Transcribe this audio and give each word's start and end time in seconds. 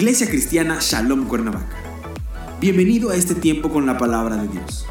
Iglesia 0.00 0.30
Cristiana 0.30 0.78
Shalom 0.80 1.28
Cuernavaca. 1.28 1.76
Bienvenido 2.58 3.10
a 3.10 3.16
este 3.16 3.34
tiempo 3.34 3.68
con 3.68 3.84
la 3.84 3.98
palabra 3.98 4.36
de 4.36 4.48
Dios. 4.48 4.86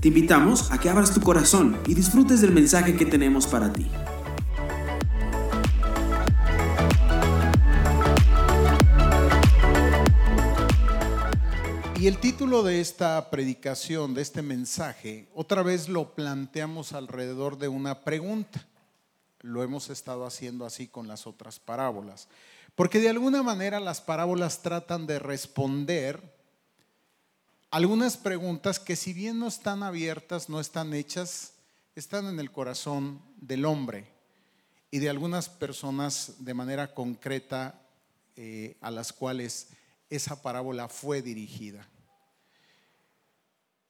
Te 0.00 0.08
invitamos 0.08 0.72
a 0.72 0.78
que 0.80 0.88
abras 0.88 1.12
tu 1.12 1.20
corazón 1.20 1.78
y 1.86 1.92
disfrutes 1.92 2.40
del 2.40 2.52
mensaje 2.52 2.96
que 2.96 3.04
tenemos 3.04 3.46
para 3.46 3.70
ti. 3.74 3.90
Y 12.00 12.06
el 12.06 12.16
título 12.16 12.62
de 12.62 12.80
esta 12.80 13.28
predicación, 13.28 14.14
de 14.14 14.22
este 14.22 14.40
mensaje, 14.40 15.28
otra 15.34 15.62
vez 15.62 15.90
lo 15.90 16.14
planteamos 16.14 16.94
alrededor 16.94 17.58
de 17.58 17.68
una 17.68 18.02
pregunta. 18.02 18.66
Lo 19.42 19.62
hemos 19.62 19.90
estado 19.90 20.24
haciendo 20.24 20.64
así 20.64 20.88
con 20.88 21.06
las 21.06 21.26
otras 21.26 21.60
parábolas. 21.60 22.28
Porque 22.74 22.98
de 22.98 23.08
alguna 23.08 23.42
manera 23.42 23.78
las 23.78 24.00
parábolas 24.00 24.62
tratan 24.62 25.06
de 25.06 25.18
responder 25.18 26.34
algunas 27.70 28.16
preguntas 28.16 28.78
que 28.78 28.94
si 28.94 29.12
bien 29.12 29.38
no 29.38 29.48
están 29.48 29.82
abiertas, 29.82 30.48
no 30.48 30.60
están 30.60 30.94
hechas, 30.94 31.54
están 31.94 32.26
en 32.26 32.38
el 32.38 32.52
corazón 32.52 33.20
del 33.36 33.64
hombre 33.64 34.06
y 34.90 35.00
de 35.00 35.10
algunas 35.10 35.48
personas 35.48 36.34
de 36.38 36.54
manera 36.54 36.94
concreta 36.94 37.80
eh, 38.36 38.76
a 38.80 38.90
las 38.90 39.12
cuales 39.12 39.68
esa 40.10 40.40
parábola 40.42 40.88
fue 40.88 41.22
dirigida. 41.22 41.88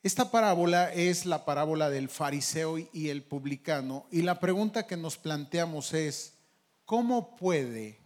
Esta 0.02 0.30
parábola 0.30 0.92
es 0.92 1.24
la 1.24 1.46
parábola 1.46 1.88
del 1.88 2.10
fariseo 2.10 2.76
y 2.78 3.08
el 3.08 3.22
publicano 3.22 4.06
y 4.10 4.22
la 4.22 4.40
pregunta 4.40 4.86
que 4.86 4.98
nos 4.98 5.16
planteamos 5.16 5.94
es, 5.94 6.34
¿cómo 6.84 7.36
puede 7.36 8.03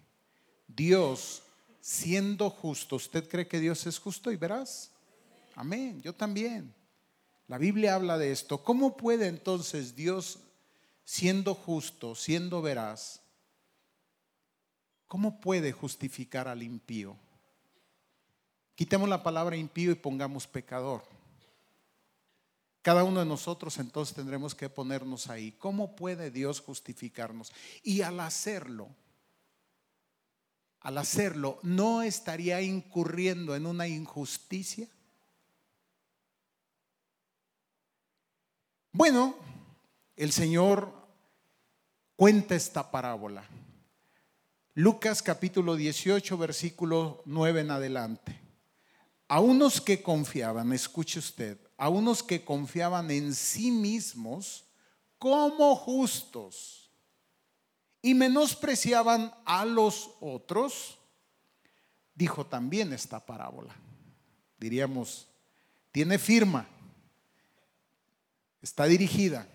Dios, 0.68 1.42
siendo 1.80 2.50
justo, 2.50 2.96
¿usted 2.96 3.28
cree 3.28 3.48
que 3.48 3.58
Dios 3.58 3.86
es 3.86 3.98
justo 3.98 4.30
y 4.30 4.36
verás? 4.36 4.92
Amén, 5.56 6.00
yo 6.02 6.14
también. 6.14 6.72
La 7.48 7.58
Biblia 7.58 7.94
habla 7.94 8.19
de 8.19 8.30
esto. 8.30 8.62
¿Cómo 8.62 8.97
puede 8.97 9.27
entonces 9.27 9.97
Dios, 9.97 10.38
siendo 11.05 11.55
justo, 11.55 12.14
siendo 12.14 12.62
veraz, 12.62 13.22
cómo 15.06 15.41
puede 15.41 15.72
justificar 15.72 16.47
al 16.47 16.62
impío? 16.62 17.16
Quitemos 18.75 19.08
la 19.08 19.22
palabra 19.22 19.56
impío 19.56 19.91
y 19.91 19.97
pongamos 19.97 20.47
pecador. 20.47 21.03
Cada 22.82 23.03
uno 23.03 23.20
de 23.20 23.27
nosotros 23.27 23.78
entonces 23.78 24.14
tendremos 24.14 24.55
que 24.55 24.69
ponernos 24.69 25.28
ahí. 25.28 25.53
¿Cómo 25.53 25.97
puede 25.97 26.30
Dios 26.30 26.60
justificarnos? 26.60 27.53
Y 27.82 28.03
al 28.03 28.20
hacerlo, 28.20 28.88
al 30.81 30.98
hacerlo, 30.98 31.59
¿no 31.62 32.03
estaría 32.03 32.61
incurriendo 32.61 33.55
en 33.57 33.67
una 33.67 33.89
injusticia? 33.89 34.89
Bueno, 38.93 39.37
el 40.17 40.33
Señor 40.33 40.93
cuenta 42.17 42.55
esta 42.55 42.91
parábola. 42.91 43.45
Lucas 44.75 45.23
capítulo 45.23 45.75
18, 45.75 46.39
versículo 46.39 47.23
9 47.27 47.61
en 47.61 47.71
adelante. 47.71 48.41
A 49.27 49.41
unos 49.41 49.81
que 49.81 50.03
confiaban, 50.03 50.73
escuche 50.73 51.19
usted, 51.19 51.59
a 51.77 51.89
unos 51.89 52.23
que 52.23 52.45
confiaban 52.45 53.11
en 53.11 53.34
sí 53.34 53.71
mismos 53.71 54.65
como 55.19 55.75
justos 55.77 56.78
y 58.00 58.14
menospreciaban 58.14 59.34
a 59.44 59.64
los 59.64 60.10
otros, 60.20 60.98
dijo 62.14 62.46
también 62.46 62.92
esta 62.92 63.24
parábola. 63.24 63.74
Diríamos, 64.58 65.28
tiene 65.92 66.19
firma, 66.19 66.66
está 68.60 68.84
dirigida. 68.84 69.48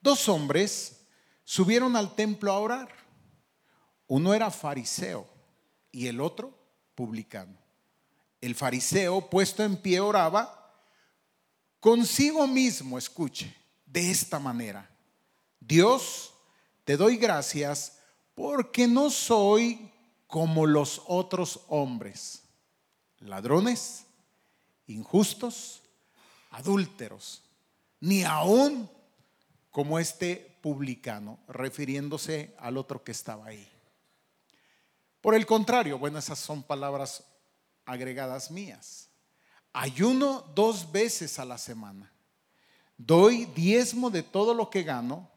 Dos 0.00 0.28
hombres 0.28 1.06
subieron 1.44 1.96
al 1.96 2.14
templo 2.14 2.52
a 2.52 2.58
orar. 2.58 2.88
Uno 4.06 4.32
era 4.32 4.50
fariseo 4.50 5.28
y 5.90 6.06
el 6.06 6.20
otro 6.20 6.56
publicano. 6.94 7.56
El 8.40 8.54
fariseo, 8.54 9.28
puesto 9.28 9.64
en 9.64 9.76
pie, 9.76 10.00
oraba 10.00 10.54
consigo 11.80 12.46
mismo, 12.46 12.98
escuche, 12.98 13.54
de 13.86 14.10
esta 14.10 14.38
manera. 14.38 14.88
Dios, 15.60 16.32
te 16.88 16.96
doy 16.96 17.18
gracias 17.18 17.98
porque 18.34 18.88
no 18.88 19.10
soy 19.10 19.92
como 20.26 20.66
los 20.66 21.02
otros 21.06 21.60
hombres, 21.68 22.44
ladrones, 23.18 24.06
injustos, 24.86 25.82
adúlteros, 26.50 27.42
ni 28.00 28.24
aún 28.24 28.88
como 29.70 29.98
este 29.98 30.56
publicano, 30.62 31.38
refiriéndose 31.46 32.56
al 32.58 32.78
otro 32.78 33.04
que 33.04 33.12
estaba 33.12 33.44
ahí. 33.44 33.68
Por 35.20 35.34
el 35.34 35.44
contrario, 35.44 35.98
bueno, 35.98 36.18
esas 36.18 36.38
son 36.38 36.62
palabras 36.62 37.22
agregadas 37.84 38.50
mías. 38.50 39.10
Ayuno 39.74 40.42
dos 40.54 40.90
veces 40.90 41.38
a 41.38 41.44
la 41.44 41.58
semana. 41.58 42.10
Doy 42.96 43.44
diezmo 43.44 44.08
de 44.08 44.22
todo 44.22 44.54
lo 44.54 44.70
que 44.70 44.84
gano 44.84 45.28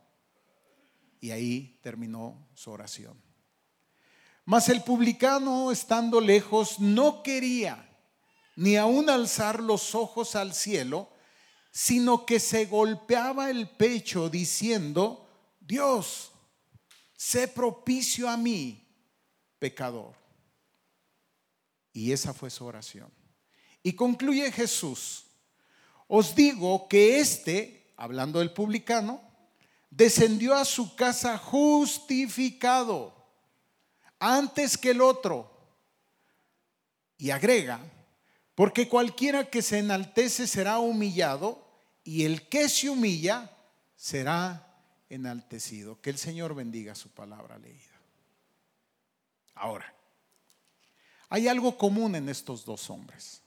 y 1.22 1.30
ahí 1.32 1.80
terminó 1.82 2.50
su 2.56 2.72
oración. 2.72 3.22
Mas 4.44 4.68
el 4.70 4.84
publicano, 4.84 5.72
estando 5.72 6.20
lejos, 6.20 6.80
no 6.80 7.22
quería 7.24 7.88
ni 8.56 8.76
aún 8.76 9.10
alzar 9.10 9.62
los 9.62 9.96
ojos 9.96 10.36
al 10.36 10.54
cielo, 10.54 11.10
sino 11.72 12.26
que 12.26 12.40
se 12.40 12.66
golpeaba 12.66 13.50
el 13.50 13.70
pecho 13.70 14.30
diciendo, 14.30 15.30
Dios, 15.60 16.32
sé 17.16 17.48
propicio 17.48 18.28
a 18.28 18.36
mí, 18.36 18.84
pecador. 19.58 20.16
Y 21.94 22.12
esa 22.12 22.34
fue 22.34 22.50
su 22.50 22.66
oración. 22.66 23.12
Y 23.84 23.94
concluye 23.94 24.52
Jesús, 24.52 25.26
os 26.08 26.36
digo 26.36 26.88
que 26.88 27.20
este, 27.20 27.94
hablando 27.96 28.40
del 28.40 28.52
publicano, 28.52 29.31
descendió 29.92 30.56
a 30.56 30.66
su 30.66 30.96
casa 30.96 31.38
justificado 31.38 33.14
antes 34.18 34.78
que 34.78 34.92
el 34.92 35.02
otro. 35.02 35.52
Y 37.18 37.30
agrega, 37.30 37.80
porque 38.56 38.90
cualquiera 38.90 39.48
que 39.48 39.62
se 39.62 39.78
enaltece 39.78 40.48
será 40.48 40.80
humillado 40.80 41.68
y 42.04 42.26
el 42.26 42.48
que 42.48 42.68
se 42.68 42.90
humilla 42.90 43.52
será 43.96 44.76
enaltecido. 45.10 46.02
Que 46.02 46.10
el 46.10 46.18
Señor 46.18 46.56
bendiga 46.56 46.96
su 46.96 47.10
palabra 47.10 47.60
leída. 47.60 48.02
Ahora, 49.54 49.94
hay 51.30 51.48
algo 51.48 51.78
común 51.78 52.16
en 52.16 52.28
estos 52.28 52.66
dos 52.66 52.90
hombres. 52.90 53.44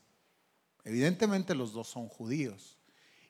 Evidentemente 0.85 1.55
los 1.55 1.73
dos 1.73 1.89
son 1.89 2.09
judíos 2.09 2.74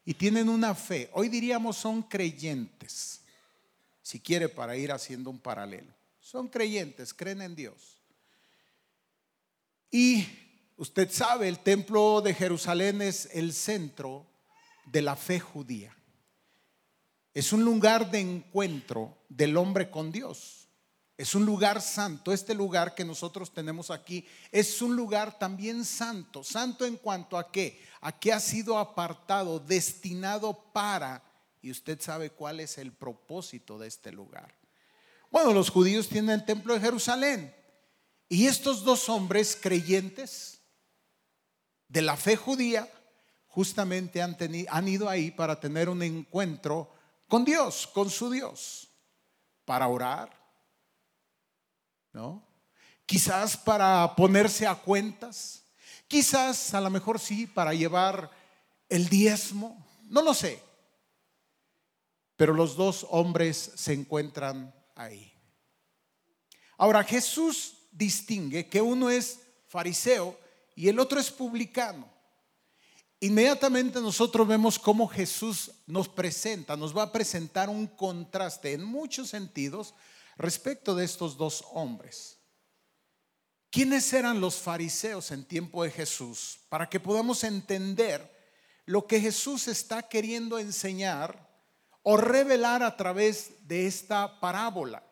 y 0.04 0.14
tienen 0.14 0.48
una 0.48 0.74
fe. 0.74 1.10
Hoy 1.12 1.28
diríamos 1.28 1.76
son 1.76 2.02
creyentes, 2.02 3.20
si 4.02 4.20
quiere 4.20 4.48
para 4.48 4.76
ir 4.76 4.92
haciendo 4.92 5.30
un 5.30 5.38
paralelo. 5.38 5.92
Son 6.20 6.48
creyentes, 6.48 7.14
creen 7.14 7.42
en 7.42 7.54
Dios. 7.54 8.02
Y 9.90 10.26
usted 10.76 11.10
sabe, 11.10 11.48
el 11.48 11.60
templo 11.60 12.20
de 12.20 12.34
Jerusalén 12.34 13.00
es 13.02 13.28
el 13.32 13.52
centro 13.52 14.26
de 14.86 15.02
la 15.02 15.16
fe 15.16 15.40
judía. 15.40 15.96
Es 17.32 17.52
un 17.52 17.64
lugar 17.64 18.10
de 18.10 18.20
encuentro 18.20 19.16
del 19.28 19.56
hombre 19.56 19.90
con 19.90 20.12
Dios. 20.12 20.63
Es 21.16 21.34
un 21.34 21.46
lugar 21.46 21.80
santo. 21.80 22.32
Este 22.32 22.54
lugar 22.54 22.94
que 22.94 23.04
nosotros 23.04 23.52
tenemos 23.52 23.90
aquí 23.90 24.26
es 24.50 24.82
un 24.82 24.96
lugar 24.96 25.38
también 25.38 25.84
santo. 25.84 26.42
Santo 26.42 26.84
en 26.84 26.96
cuanto 26.96 27.38
a 27.38 27.52
qué? 27.52 27.80
A 28.00 28.18
que 28.18 28.32
ha 28.32 28.40
sido 28.40 28.78
apartado, 28.78 29.60
destinado 29.60 30.72
para, 30.72 31.22
y 31.62 31.70
usted 31.70 32.00
sabe 32.00 32.30
cuál 32.30 32.60
es 32.60 32.78
el 32.78 32.92
propósito 32.92 33.78
de 33.78 33.88
este 33.88 34.10
lugar. 34.10 34.54
Bueno, 35.30 35.52
los 35.52 35.70
judíos 35.70 36.08
tienen 36.08 36.40
el 36.40 36.44
templo 36.44 36.74
de 36.74 36.80
Jerusalén. 36.80 37.54
Y 38.28 38.46
estos 38.46 38.82
dos 38.82 39.08
hombres 39.08 39.56
creyentes 39.60 40.60
de 41.88 42.02
la 42.02 42.16
fe 42.16 42.36
judía 42.36 42.90
justamente 43.46 44.20
han, 44.20 44.36
han 44.68 44.88
ido 44.88 45.08
ahí 45.08 45.30
para 45.30 45.60
tener 45.60 45.88
un 45.88 46.02
encuentro 46.02 46.92
con 47.28 47.44
Dios, 47.44 47.86
con 47.86 48.10
su 48.10 48.30
Dios, 48.30 48.88
para 49.64 49.86
orar, 49.86 50.43
¿no? 52.14 52.42
Quizás 53.04 53.56
para 53.56 54.14
ponerse 54.16 54.66
a 54.66 54.74
cuentas, 54.74 55.62
quizás 56.08 56.72
a 56.72 56.80
lo 56.80 56.88
mejor 56.88 57.20
sí 57.20 57.46
para 57.46 57.74
llevar 57.74 58.30
el 58.88 59.08
diezmo, 59.08 59.84
no 60.08 60.22
lo 60.22 60.32
sé. 60.32 60.62
Pero 62.36 62.54
los 62.54 62.76
dos 62.76 63.06
hombres 63.10 63.72
se 63.74 63.92
encuentran 63.92 64.74
ahí. 64.94 65.32
Ahora 66.78 67.04
Jesús 67.04 67.74
distingue 67.92 68.68
que 68.68 68.80
uno 68.80 69.10
es 69.10 69.40
fariseo 69.68 70.38
y 70.74 70.88
el 70.88 70.98
otro 70.98 71.20
es 71.20 71.30
publicano. 71.30 72.08
Inmediatamente 73.20 74.00
nosotros 74.00 74.46
vemos 74.46 74.78
cómo 74.78 75.06
Jesús 75.08 75.70
nos 75.86 76.08
presenta, 76.08 76.76
nos 76.76 76.96
va 76.96 77.04
a 77.04 77.12
presentar 77.12 77.68
un 77.68 77.86
contraste 77.86 78.72
en 78.72 78.84
muchos 78.84 79.30
sentidos 79.30 79.94
respecto 80.36 80.94
de 80.94 81.04
estos 81.04 81.36
dos 81.36 81.64
hombres. 81.72 82.38
¿Quiénes 83.70 84.12
eran 84.12 84.40
los 84.40 84.56
fariseos 84.56 85.30
en 85.32 85.44
tiempo 85.44 85.82
de 85.82 85.90
Jesús? 85.90 86.60
Para 86.68 86.88
que 86.88 87.00
podamos 87.00 87.42
entender 87.42 88.32
lo 88.86 89.06
que 89.06 89.20
Jesús 89.20 89.66
está 89.68 90.08
queriendo 90.08 90.58
enseñar 90.58 91.50
o 92.02 92.16
revelar 92.16 92.82
a 92.82 92.96
través 92.96 93.66
de 93.66 93.86
esta 93.86 94.38
parábola. 94.38 95.02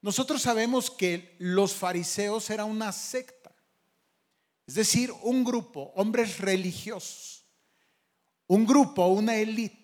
Nosotros 0.00 0.42
sabemos 0.42 0.90
que 0.90 1.36
los 1.38 1.74
fariseos 1.74 2.48
eran 2.50 2.70
una 2.70 2.90
secta, 2.92 3.54
es 4.66 4.74
decir, 4.74 5.12
un 5.22 5.44
grupo, 5.44 5.92
hombres 5.94 6.38
religiosos, 6.38 7.44
un 8.46 8.66
grupo, 8.66 9.06
una 9.06 9.36
élite. 9.36 9.77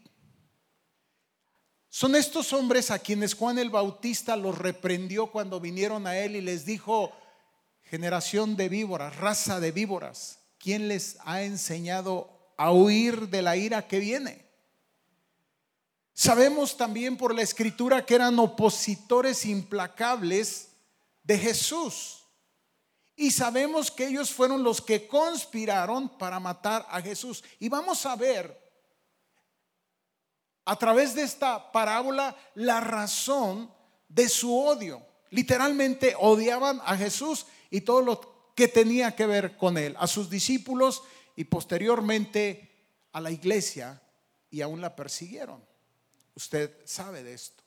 Son 1.97 2.17
estos 2.17 2.53
hombres 2.53 2.91
a 2.91 2.99
quienes 2.99 3.35
Juan 3.35 3.57
el 3.57 3.71
Bautista 3.71 4.35
los 4.35 4.59
reprendió 4.59 5.29
cuando 5.29 5.61
vinieron 5.61 6.09
a 6.09 6.19
él 6.19 6.35
y 6.35 6.41
les 6.41 6.67
dijo, 6.67 7.13
generación 7.85 8.57
de 8.57 8.69
víboras, 8.69 9.15
raza 9.15 9.61
de 9.61 9.71
víboras, 9.71 10.41
¿quién 10.59 10.89
les 10.89 11.19
ha 11.25 11.43
enseñado 11.43 12.53
a 12.57 12.73
huir 12.73 13.29
de 13.29 13.43
la 13.43 13.57
ira 13.57 13.87
que 13.87 14.01
viene? 14.01 14.45
Sabemos 16.13 16.77
también 16.77 17.17
por 17.17 17.33
la 17.33 17.43
escritura 17.43 18.05
que 18.05 18.17
eran 18.17 18.41
opositores 18.41 19.47
implacables 19.47 20.71
de 21.23 21.39
Jesús. 21.39 22.25
Y 23.15 23.31
sabemos 23.31 23.93
que 23.93 24.09
ellos 24.09 24.33
fueron 24.33 24.65
los 24.65 24.81
que 24.81 25.07
conspiraron 25.07 26.09
para 26.19 26.41
matar 26.41 26.85
a 26.91 27.01
Jesús. 27.01 27.45
Y 27.61 27.69
vamos 27.69 28.05
a 28.05 28.17
ver 28.17 28.64
a 30.65 30.77
través 30.77 31.15
de 31.15 31.23
esta 31.23 31.73
parábola 31.73 32.37
la 32.55 32.81
razón 32.81 33.73
de 34.09 34.29
su 34.29 34.57
odio. 34.57 35.05
Literalmente 35.31 36.15
odiaban 36.19 36.81
a 36.85 36.97
Jesús 36.97 37.47
y 37.71 37.83
todo 37.83 38.01
lo 38.03 38.53
que 38.55 38.69
tenía 38.69 39.17
que 39.17 39.27
ver 39.27 39.57
con 39.57 39.77
él, 39.77 39.97
a 39.99 40.07
sus 40.07 40.31
discípulos 40.31 41.03
y 41.37 41.45
posteriormente 41.45 42.71
a 43.13 43.21
la 43.21 43.31
iglesia 43.31 44.01
y 44.51 44.61
aún 44.63 44.81
la 44.81 44.95
persiguieron. 44.95 45.65
Usted 46.35 46.73
sabe 46.85 47.23
de 47.23 47.35
esto. 47.35 47.63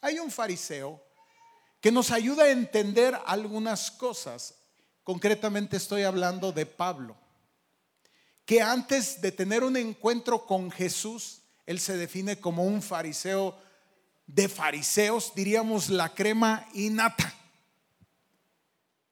Hay 0.00 0.18
un 0.18 0.30
fariseo 0.30 1.02
que 1.80 1.92
nos 1.92 2.10
ayuda 2.10 2.44
a 2.44 2.50
entender 2.50 3.18
algunas 3.26 3.90
cosas. 3.90 4.54
Concretamente 5.04 5.76
estoy 5.76 6.02
hablando 6.02 6.52
de 6.52 6.66
Pablo, 6.66 7.16
que 8.44 8.60
antes 8.60 9.20
de 9.20 9.32
tener 9.32 9.62
un 9.62 9.76
encuentro 9.76 10.44
con 10.46 10.70
Jesús, 10.70 11.42
él 11.68 11.80
se 11.80 11.98
define 11.98 12.40
como 12.40 12.64
un 12.64 12.80
fariseo 12.80 13.54
de 14.26 14.48
fariseos, 14.48 15.34
diríamos 15.34 15.90
la 15.90 16.14
crema 16.14 16.66
innata. 16.72 17.30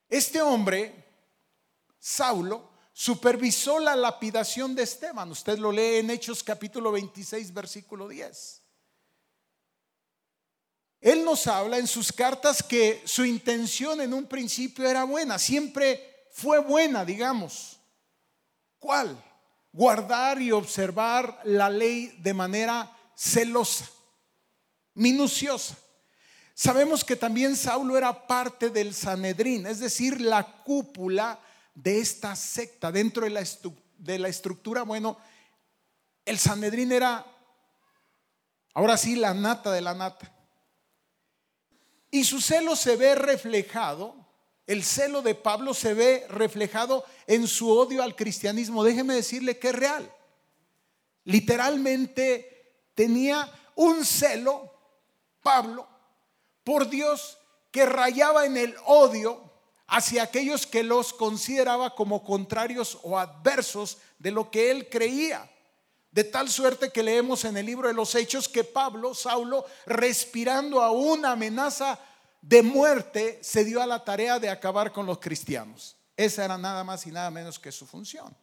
Este 0.09 0.41
hombre, 0.41 1.05
Saulo, 1.99 2.71
supervisó 2.95 3.79
la 3.79 3.95
lapidación 3.95 4.75
de 4.75 4.85
Esteban. 4.85 5.31
Usted 5.31 5.59
lo 5.59 5.71
lee 5.71 5.97
en 5.97 6.09
Hechos 6.09 6.43
capítulo 6.43 6.91
26, 6.93 7.53
versículo 7.53 8.09
10. 8.09 8.63
Él 11.03 11.27
nos 11.27 11.47
habla 11.49 11.77
en 11.77 11.87
sus 11.87 12.11
cartas 12.11 12.63
que 12.63 13.03
su 13.05 13.27
intención 13.27 14.01
en 14.01 14.15
un 14.15 14.25
principio 14.27 14.89
era 14.89 15.05
buena, 15.05 15.39
siempre 15.39 16.29
fue 16.33 16.59
buena, 16.61 17.05
digamos. 17.05 17.79
¿Cuál? 18.79 19.23
Guardar 19.77 20.41
y 20.41 20.53
observar 20.53 21.39
la 21.45 21.69
ley 21.69 22.17
de 22.23 22.33
manera 22.33 22.91
celosa, 23.15 23.85
minuciosa. 24.95 25.77
Sabemos 26.55 27.05
que 27.05 27.15
también 27.15 27.55
Saulo 27.55 27.99
era 27.99 28.27
parte 28.27 28.71
del 28.71 28.95
Sanedrín, 28.95 29.67
es 29.67 29.79
decir, 29.79 30.19
la 30.19 30.43
cúpula 30.65 31.39
de 31.75 31.99
esta 31.99 32.35
secta, 32.35 32.91
dentro 32.91 33.25
de 33.25 33.31
la, 33.31 33.45
de 33.99 34.19
la 34.19 34.29
estructura, 34.29 34.83
bueno, 34.83 35.19
el 36.25 36.39
Sanedrín 36.39 36.91
era, 36.91 37.27
ahora 38.73 38.97
sí, 38.97 39.15
la 39.15 39.35
nata 39.35 39.71
de 39.73 39.83
la 39.83 39.93
nata. 39.93 40.33
Y 42.11 42.25
su 42.25 42.41
celo 42.41 42.77
se 42.77 42.97
ve 42.97 43.15
reflejado, 43.15 44.26
el 44.67 44.83
celo 44.83 45.23
de 45.23 45.35
Pablo 45.35 45.75
se 45.75 45.95
ve 45.95 46.27
reflejado 46.29 47.05
en 47.27 47.47
su 47.47 47.71
odio 47.71 48.03
al 48.03 48.17
cristianismo. 48.17 48.83
Déjeme 48.83 49.15
decirle 49.15 49.59
que 49.59 49.69
es 49.69 49.75
real. 49.75 50.13
Literalmente 51.25 52.75
tenía 52.95 53.53
un 53.77 54.05
celo, 54.05 54.73
Pablo, 55.43 55.87
por 56.65 56.89
Dios 56.89 57.39
que 57.71 57.87
rayaba 57.87 58.47
en 58.47 58.57
el 58.57 58.75
odio 58.87 59.53
hacia 59.87 60.25
aquellos 60.25 60.67
que 60.67 60.83
los 60.83 61.13
consideraba 61.13 61.95
como 61.95 62.25
contrarios 62.25 62.99
o 63.03 63.19
adversos 63.19 63.99
de 64.19 64.33
lo 64.33 64.51
que 64.51 64.71
él 64.73 64.89
creía. 64.89 65.49
De 66.11 66.25
tal 66.25 66.49
suerte 66.49 66.91
que 66.91 67.03
leemos 67.03 67.45
en 67.45 67.57
el 67.57 67.67
libro 67.67 67.87
de 67.87 67.95
los 67.95 68.15
Hechos 68.15 68.49
que 68.49 68.65
Pablo, 68.65 69.15
Saulo, 69.15 69.67
respirando 69.85 70.83
a 70.83 70.91
una 70.91 71.33
amenaza 71.33 72.01
de 72.47 72.63
muerte, 72.63 73.39
se 73.43 73.65
dio 73.65 73.83
a 73.83 73.87
la 73.87 74.05
tarea 74.05 74.39
de 74.39 74.49
acabar 74.49 74.93
con 74.93 75.07
los 75.07 75.19
cristianos. 75.19 75.97
Esa 76.17 76.45
era 76.45 76.57
nada 76.57 76.85
más 76.85 77.07
y 77.07 77.11
nada 77.11 77.31
menos 77.31 77.59
que 77.59 77.73
su 77.73 77.87
función. 77.87 78.35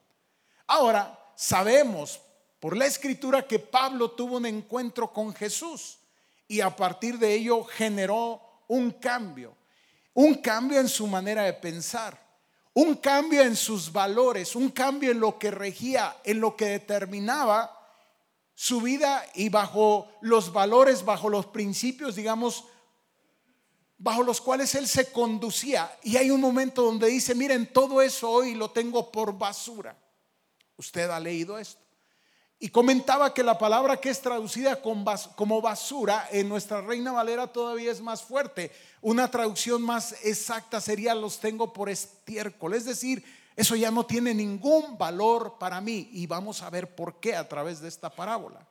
Ahora, 0.68 1.20
sabemos 1.36 2.20
por 2.60 2.76
la 2.76 2.86
escritura 2.86 3.48
que 3.48 3.60
Pablo 3.60 4.12
tuvo 4.12 4.38
un 4.38 4.46
encuentro 4.46 5.12
con 5.12 5.34
Jesús 5.34 6.00
y 6.48 6.62
a 6.62 6.76
partir 6.76 7.18
de 7.18 7.34
ello 7.34 7.64
generó 7.64 8.42
un 8.68 8.92
cambio 8.92 9.56
un 10.14 10.36
cambio 10.36 10.80
en 10.80 10.88
su 10.88 11.08
manera 11.08 11.44
de 11.44 11.54
pensar, 11.54 12.20
un 12.74 12.96
cambio 12.96 13.42
en 13.42 13.56
sus 13.56 13.92
valores, 13.92 14.56
un 14.56 14.70
cambio 14.70 15.12
en 15.12 15.20
lo 15.20 15.38
que 15.38 15.52
regía, 15.52 16.18
en 16.24 16.40
lo 16.40 16.56
que 16.56 16.66
determinaba 16.66 17.80
su 18.56 18.82
vida 18.82 19.26
y 19.34 19.50
bajo 19.50 20.08
los 20.22 20.54
valores, 20.54 21.04
bajo 21.04 21.30
los 21.30 21.48
principios, 21.48 22.16
digamos, 22.16 22.66
bajo 23.98 24.24
los 24.24 24.42
cuales 24.42 24.76
él 24.76 24.88
se 24.88 25.12
conducía. 25.12 25.98
Y 26.04 26.18
hay 26.18 26.32
un 26.32 26.42
momento 26.42 26.82
donde 26.82 27.08
dice, 27.08 27.36
miren, 27.36 27.72
todo 27.72 28.02
eso 28.02 28.30
hoy 28.30 28.56
lo 28.56 28.72
tengo 28.72 29.12
por 29.12 29.38
basura. 29.38 29.98
Usted 30.78 31.10
ha 31.10 31.20
leído 31.20 31.58
esto. 31.58 31.82
Y 32.60 32.70
comentaba 32.70 33.34
que 33.34 33.44
la 33.44 33.58
palabra 33.58 33.98
que 33.98 34.10
es 34.10 34.22
traducida 34.22 34.82
como 34.82 35.62
basura 35.62 36.30
en 36.32 36.48
nuestra 36.48 36.80
Reina 36.80 37.12
Valera 37.12 37.48
todavía 37.48 37.92
es 37.92 38.00
más 38.00 38.24
fuerte. 38.24 38.72
Una 39.02 39.30
traducción 39.30 39.82
más 39.82 40.16
exacta 40.24 40.80
sería 40.80 41.14
los 41.14 41.40
tengo 41.40 41.74
por 41.74 41.90
estiércol. 41.90 42.74
Es 42.74 42.86
decir, 42.86 43.22
eso 43.58 43.76
ya 43.76 43.92
no 43.92 44.06
tiene 44.06 44.34
ningún 44.34 44.98
valor 44.98 45.58
para 45.60 45.82
mí. 45.82 46.10
Y 46.14 46.26
vamos 46.26 46.62
a 46.62 46.70
ver 46.70 46.96
por 46.96 47.20
qué 47.20 47.36
a 47.36 47.50
través 47.50 47.82
de 47.82 47.90
esta 47.90 48.10
parábola. 48.10 48.66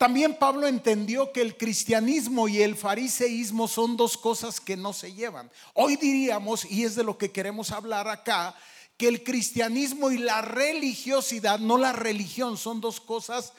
También 0.00 0.34
Pablo 0.34 0.66
entendió 0.66 1.30
que 1.30 1.42
el 1.42 1.58
cristianismo 1.58 2.48
y 2.48 2.62
el 2.62 2.74
fariseísmo 2.74 3.68
son 3.68 3.98
dos 3.98 4.16
cosas 4.16 4.58
que 4.58 4.74
no 4.74 4.94
se 4.94 5.12
llevan. 5.12 5.50
Hoy 5.74 5.96
diríamos, 5.96 6.64
y 6.64 6.84
es 6.84 6.94
de 6.94 7.04
lo 7.04 7.18
que 7.18 7.30
queremos 7.30 7.70
hablar 7.70 8.08
acá, 8.08 8.54
que 8.96 9.08
el 9.08 9.22
cristianismo 9.22 10.10
y 10.10 10.16
la 10.16 10.40
religiosidad, 10.40 11.58
no 11.58 11.76
la 11.76 11.92
religión, 11.92 12.56
son 12.56 12.80
dos 12.80 12.98
cosas 12.98 13.52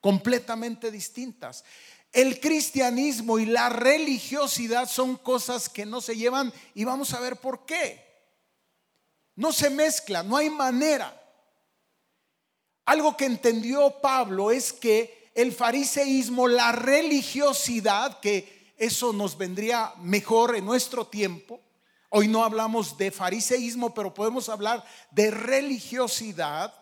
completamente 0.00 0.90
distintas. 0.90 1.62
El 2.12 2.40
cristianismo 2.40 3.38
y 3.38 3.46
la 3.46 3.68
religiosidad 3.68 4.88
son 4.88 5.14
cosas 5.14 5.68
que 5.68 5.86
no 5.86 6.00
se 6.00 6.16
llevan 6.16 6.52
y 6.74 6.82
vamos 6.82 7.14
a 7.14 7.20
ver 7.20 7.36
por 7.36 7.64
qué. 7.66 8.04
No 9.36 9.52
se 9.52 9.70
mezclan, 9.70 10.28
no 10.28 10.38
hay 10.38 10.50
manera. 10.50 11.14
Algo 12.84 13.16
que 13.16 13.26
entendió 13.26 14.00
Pablo 14.00 14.50
es 14.50 14.72
que 14.72 15.17
el 15.34 15.52
fariseísmo, 15.52 16.48
la 16.48 16.72
religiosidad, 16.72 18.20
que 18.20 18.72
eso 18.76 19.12
nos 19.12 19.36
vendría 19.36 19.92
mejor 19.98 20.56
en 20.56 20.64
nuestro 20.64 21.06
tiempo, 21.06 21.60
Hoy 22.10 22.26
no 22.26 22.42
hablamos 22.42 22.96
de 22.96 23.10
fariseísmo, 23.10 23.92
pero 23.92 24.14
podemos 24.14 24.48
hablar 24.48 24.82
de 25.10 25.30
religiosidad. 25.30 26.72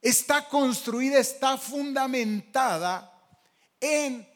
Está 0.00 0.48
construida, 0.48 1.18
está 1.18 1.58
fundamentada 1.58 3.12
en 3.78 4.26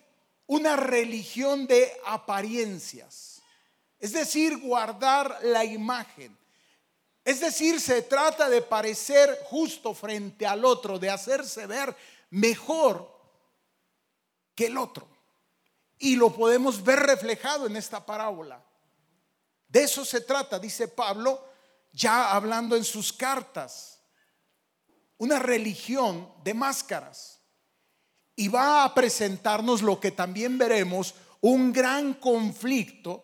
una 0.46 0.76
religión 0.76 1.66
de 1.66 1.90
apariencias. 2.04 3.40
Es 3.98 4.12
decir, 4.12 4.58
guardar 4.58 5.38
la 5.44 5.64
imagen. 5.64 6.36
Es 7.24 7.40
decir, 7.40 7.80
se 7.80 8.02
trata 8.02 8.50
de 8.50 8.60
parecer 8.60 9.38
justo 9.44 9.94
frente 9.94 10.44
al 10.44 10.64
otro, 10.64 10.98
de 10.98 11.08
hacerse 11.08 11.66
ver 11.66 11.96
mejor 12.30 13.11
que 14.54 14.66
el 14.66 14.78
otro. 14.78 15.08
Y 15.98 16.16
lo 16.16 16.32
podemos 16.32 16.82
ver 16.82 17.00
reflejado 17.00 17.66
en 17.66 17.76
esta 17.76 18.04
parábola. 18.04 18.64
De 19.68 19.84
eso 19.84 20.04
se 20.04 20.20
trata, 20.20 20.58
dice 20.58 20.88
Pablo, 20.88 21.42
ya 21.92 22.32
hablando 22.32 22.76
en 22.76 22.84
sus 22.84 23.12
cartas. 23.12 24.00
Una 25.18 25.38
religión 25.38 26.32
de 26.42 26.54
máscaras. 26.54 27.40
Y 28.34 28.48
va 28.48 28.84
a 28.84 28.94
presentarnos 28.94 29.82
lo 29.82 30.00
que 30.00 30.10
también 30.10 30.58
veremos, 30.58 31.14
un 31.40 31.72
gran 31.72 32.14
conflicto 32.14 33.22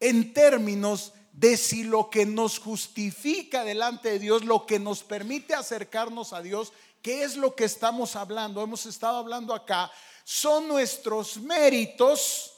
en 0.00 0.32
términos 0.32 1.12
de 1.32 1.56
si 1.56 1.84
lo 1.84 2.10
que 2.10 2.26
nos 2.26 2.58
justifica 2.58 3.64
delante 3.64 4.10
de 4.10 4.18
Dios, 4.18 4.44
lo 4.44 4.66
que 4.66 4.78
nos 4.78 5.04
permite 5.04 5.54
acercarnos 5.54 6.32
a 6.32 6.42
Dios, 6.42 6.72
¿qué 7.00 7.22
es 7.22 7.36
lo 7.36 7.54
que 7.54 7.64
estamos 7.64 8.16
hablando? 8.16 8.62
Hemos 8.62 8.86
estado 8.86 9.18
hablando 9.18 9.54
acá, 9.54 9.90
son 10.30 10.68
nuestros 10.68 11.38
méritos, 11.38 12.52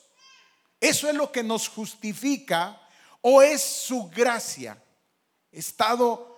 eso 0.81 1.09
es 1.09 1.15
lo 1.15 1.31
que 1.31 1.45
nos 1.45 1.69
justifica, 1.69 2.83
o 3.21 3.41
es 3.41 3.63
su 3.63 4.09
gracia. 4.09 4.83
He 5.53 5.61
estado 5.61 6.37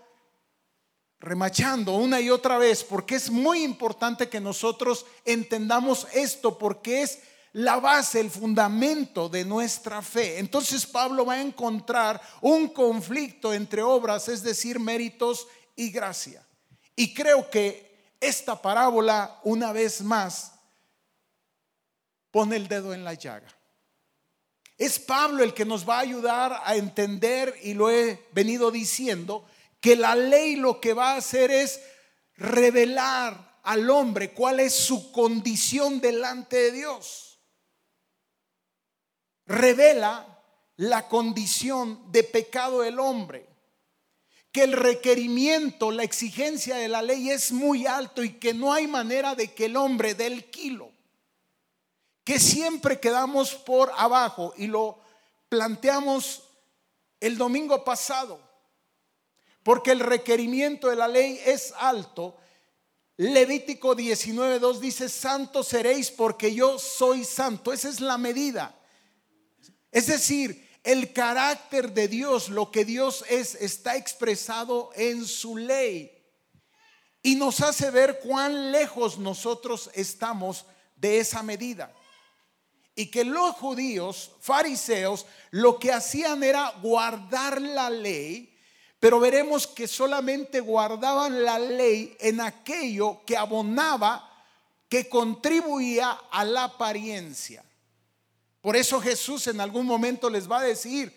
remachando 1.19 1.95
una 1.95 2.21
y 2.21 2.29
otra 2.29 2.59
vez 2.59 2.85
porque 2.85 3.15
es 3.15 3.31
muy 3.31 3.62
importante 3.62 4.29
que 4.29 4.41
nosotros 4.41 5.07
entendamos 5.25 6.07
esto, 6.12 6.59
porque 6.59 7.01
es 7.01 7.21
la 7.55 7.81
base, 7.81 8.21
el 8.21 8.31
fundamento 8.31 9.31
de 9.31 9.47
nuestra 9.47 10.03
fe. 10.03 10.39
Entonces 10.39 10.85
Pablo 10.85 11.25
va 11.25 11.35
a 11.35 11.41
encontrar 11.41 12.21
un 12.43 12.69
conflicto 12.69 13.55
entre 13.55 13.83
obras, 13.83 14.29
es 14.29 14.43
decir, 14.43 14.79
méritos 14.79 15.49
y 15.77 15.91
gracia. 15.91 16.47
Y 16.95 17.15
creo 17.15 17.49
que 17.49 18.12
esta 18.21 18.61
parábola, 18.61 19.41
una 19.45 19.73
vez 19.73 20.03
más, 20.03 20.53
pone 22.33 22.57
el 22.57 22.67
dedo 22.67 22.93
en 22.93 23.05
la 23.05 23.15
llaga. 23.15 23.47
Es 24.77 24.99
Pablo 24.99 25.45
el 25.45 25.55
que 25.55 25.65
nos 25.65 25.89
va 25.89 25.99
a 25.99 26.01
ayudar 26.01 26.61
a 26.65 26.75
entender, 26.75 27.57
y 27.62 27.75
lo 27.75 27.89
he 27.89 28.27
venido 28.33 28.73
diciendo, 28.73 29.47
que 29.81 29.95
la 29.95 30.17
ley 30.17 30.57
lo 30.57 30.81
que 30.81 30.95
va 30.95 31.12
a 31.12 31.19
hacer 31.19 31.53
es 31.53 31.81
revelar 32.37 33.61
al 33.62 33.89
hombre 33.91 34.33
cuál 34.33 34.59
es 34.59 34.75
su 34.75 35.12
condición 35.12 36.01
delante 36.01 36.57
de 36.57 36.73
Dios 36.73 37.33
revela 39.47 40.27
la 40.77 41.09
condición 41.09 42.11
de 42.11 42.25
pecado 42.25 42.81
del 42.81 42.99
hombre, 42.99 43.47
que 44.51 44.65
el 44.65 44.73
requerimiento, 44.73 45.91
la 45.91 46.03
exigencia 46.03 46.77
de 46.77 46.89
la 46.89 47.03
ley 47.03 47.31
es 47.31 47.53
muy 47.53 47.87
alto 47.87 48.23
y 48.25 48.35
que 48.35 48.55
no 48.55 48.73
hay 48.73 48.87
manera 48.87 49.35
de 49.35 49.53
que 49.53 49.67
el 49.67 49.77
hombre 49.77 50.15
dé 50.15 50.27
el 50.27 50.51
kilo, 50.51 50.92
que 52.25 52.38
siempre 52.38 53.00
quedamos 53.00 53.55
por 53.55 53.93
abajo 53.97 54.55
y 54.57 54.67
lo 54.67 54.99
planteamos 55.49 56.45
el 57.21 57.37
domingo 57.37 57.85
pasado, 57.85 58.41
porque 59.62 59.93
el 59.93 60.00
requerimiento 60.00 60.88
de 60.88 60.97
la 60.97 61.09
ley 61.09 61.41
es 61.45 61.73
alto. 61.76 62.37
Levítico 63.17 63.95
19.2 63.95 64.79
dice, 64.79 65.09
santo 65.09 65.62
seréis 65.62 66.11
porque 66.11 66.55
yo 66.55 66.79
soy 66.79 67.25
santo. 67.25 67.73
Esa 67.73 67.88
es 67.88 68.00
la 68.00 68.19
medida. 68.19 68.75
Es 69.93 70.07
decir, 70.07 70.69
el 70.83 71.12
carácter 71.12 71.93
de 71.93 72.09
Dios, 72.09 72.49
lo 72.49 72.71
que 72.73 72.85
Dios 72.85 73.25
es, 73.29 73.55
está 73.57 73.97
expresado 73.97 74.91
en 74.95 75.25
su 75.26 75.57
ley. 75.57 76.11
Y 77.23 77.37
nos 77.37 77.61
hace 77.61 77.91
ver 77.91 78.19
cuán 78.21 78.73
lejos 78.73 79.19
nosotros 79.19 79.91
estamos 79.95 80.64
de 80.97 81.21
esa 81.21 81.43
medida. 81.43 81.95
Y 82.95 83.07
que 83.07 83.25
los 83.25 83.55
judíos, 83.57 84.33
fariseos, 84.41 85.27
lo 85.51 85.79
que 85.79 85.93
hacían 85.93 86.43
era 86.43 86.71
guardar 86.83 87.61
la 87.61 87.89
ley, 87.89 88.55
pero 89.01 89.19
veremos 89.19 89.67
que 89.67 89.89
solamente 89.89 90.61
guardaban 90.61 91.43
la 91.43 91.59
ley 91.59 92.17
en 92.21 92.41
aquello 92.41 93.23
que 93.27 93.37
abonaba, 93.37 94.31
que 94.89 95.09
contribuía 95.09 96.11
a 96.31 96.45
la 96.45 96.65
apariencia. 96.65 97.65
Por 98.61 98.77
eso 98.77 99.01
Jesús 99.01 99.49
en 99.49 99.61
algún 99.61 99.87
momento 99.87 100.31
les 100.31 100.49
va 100.49 100.61
a 100.61 100.65
decir, 100.65 101.13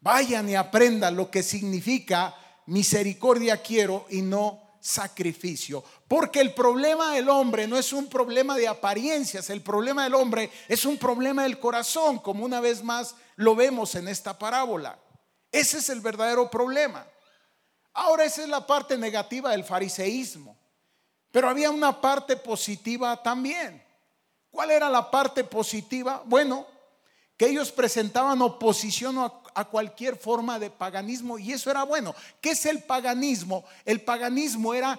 vayan 0.00 0.48
y 0.48 0.54
aprendan 0.54 1.16
lo 1.16 1.30
que 1.30 1.42
significa 1.42 2.36
misericordia 2.66 3.62
quiero 3.62 4.06
y 4.10 4.22
no 4.22 4.67
sacrificio. 4.80 5.82
Porque 6.06 6.40
el 6.40 6.54
problema 6.54 7.12
del 7.12 7.28
hombre 7.28 7.66
no 7.66 7.76
es 7.76 7.92
un 7.92 8.08
problema 8.08 8.56
de 8.56 8.68
apariencias, 8.68 9.50
el 9.50 9.62
problema 9.62 10.04
del 10.04 10.14
hombre 10.14 10.50
es 10.68 10.84
un 10.84 10.98
problema 10.98 11.42
del 11.42 11.58
corazón, 11.58 12.18
como 12.18 12.44
una 12.44 12.60
vez 12.60 12.82
más 12.82 13.14
lo 13.36 13.54
vemos 13.54 13.94
en 13.94 14.08
esta 14.08 14.38
parábola. 14.38 14.98
Ese 15.50 15.78
es 15.78 15.88
el 15.88 16.00
verdadero 16.00 16.50
problema. 16.50 17.06
Ahora 17.92 18.24
esa 18.24 18.42
es 18.42 18.48
la 18.48 18.66
parte 18.66 18.96
negativa 18.96 19.50
del 19.50 19.64
fariseísmo, 19.64 20.56
pero 21.32 21.48
había 21.48 21.70
una 21.70 22.00
parte 22.00 22.36
positiva 22.36 23.20
también. 23.22 23.82
¿Cuál 24.50 24.70
era 24.70 24.88
la 24.88 25.10
parte 25.10 25.44
positiva? 25.44 26.22
Bueno, 26.24 26.66
que 27.38 27.46
ellos 27.46 27.70
presentaban 27.70 28.42
oposición 28.42 29.16
a, 29.18 29.64
cualquier 29.64 30.16
forma 30.16 30.58
de 30.58 30.70
paganismo 30.70 31.38
y 31.38 31.52
eso 31.52 31.70
era 31.70 31.84
bueno. 31.84 32.14
¿Qué 32.40 32.50
es 32.50 32.66
el 32.66 32.82
paganismo? 32.82 33.64
El 33.84 34.02
paganismo 34.02 34.74
era 34.74 34.98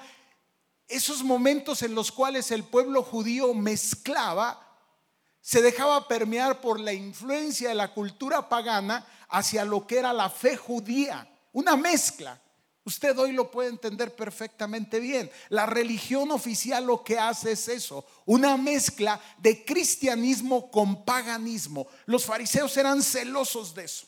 esos 0.87 1.23
momentos 1.23 1.81
en 1.81 1.95
los 1.95 2.11
cuales 2.11 2.51
el 2.51 2.63
pueblo 2.63 3.03
judío 3.03 3.53
mezclaba, 3.53 4.65
se 5.41 5.61
dejaba 5.61 6.07
permear 6.07 6.59
por 6.59 6.79
la 6.79 6.91
influencia 6.91 7.69
de 7.69 7.75
la 7.75 7.93
cultura 7.93 8.49
pagana 8.49 9.05
hacia 9.29 9.63
lo 9.63 9.85
que 9.85 9.99
era 9.99 10.11
la 10.11 10.29
fe 10.29 10.57
judía, 10.57 11.29
una 11.53 11.75
mezcla. 11.77 12.41
Usted 12.85 13.17
hoy 13.19 13.33
lo 13.33 13.51
puede 13.51 13.69
entender 13.69 14.15
perfectamente 14.15 14.99
bien. 14.99 15.29
La 15.49 15.65
religión 15.65 16.31
oficial 16.31 16.85
lo 16.85 17.03
que 17.03 17.19
hace 17.19 17.51
es 17.51 17.67
eso, 17.67 18.05
una 18.25 18.57
mezcla 18.57 19.21
de 19.37 19.63
cristianismo 19.65 20.71
con 20.71 21.03
paganismo. 21.03 21.87
Los 22.05 22.25
fariseos 22.25 22.75
eran 22.77 23.03
celosos 23.03 23.75
de 23.75 23.85
eso. 23.85 24.07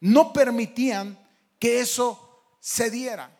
No 0.00 0.32
permitían 0.32 1.18
que 1.58 1.80
eso 1.80 2.56
se 2.60 2.90
diera. 2.90 3.30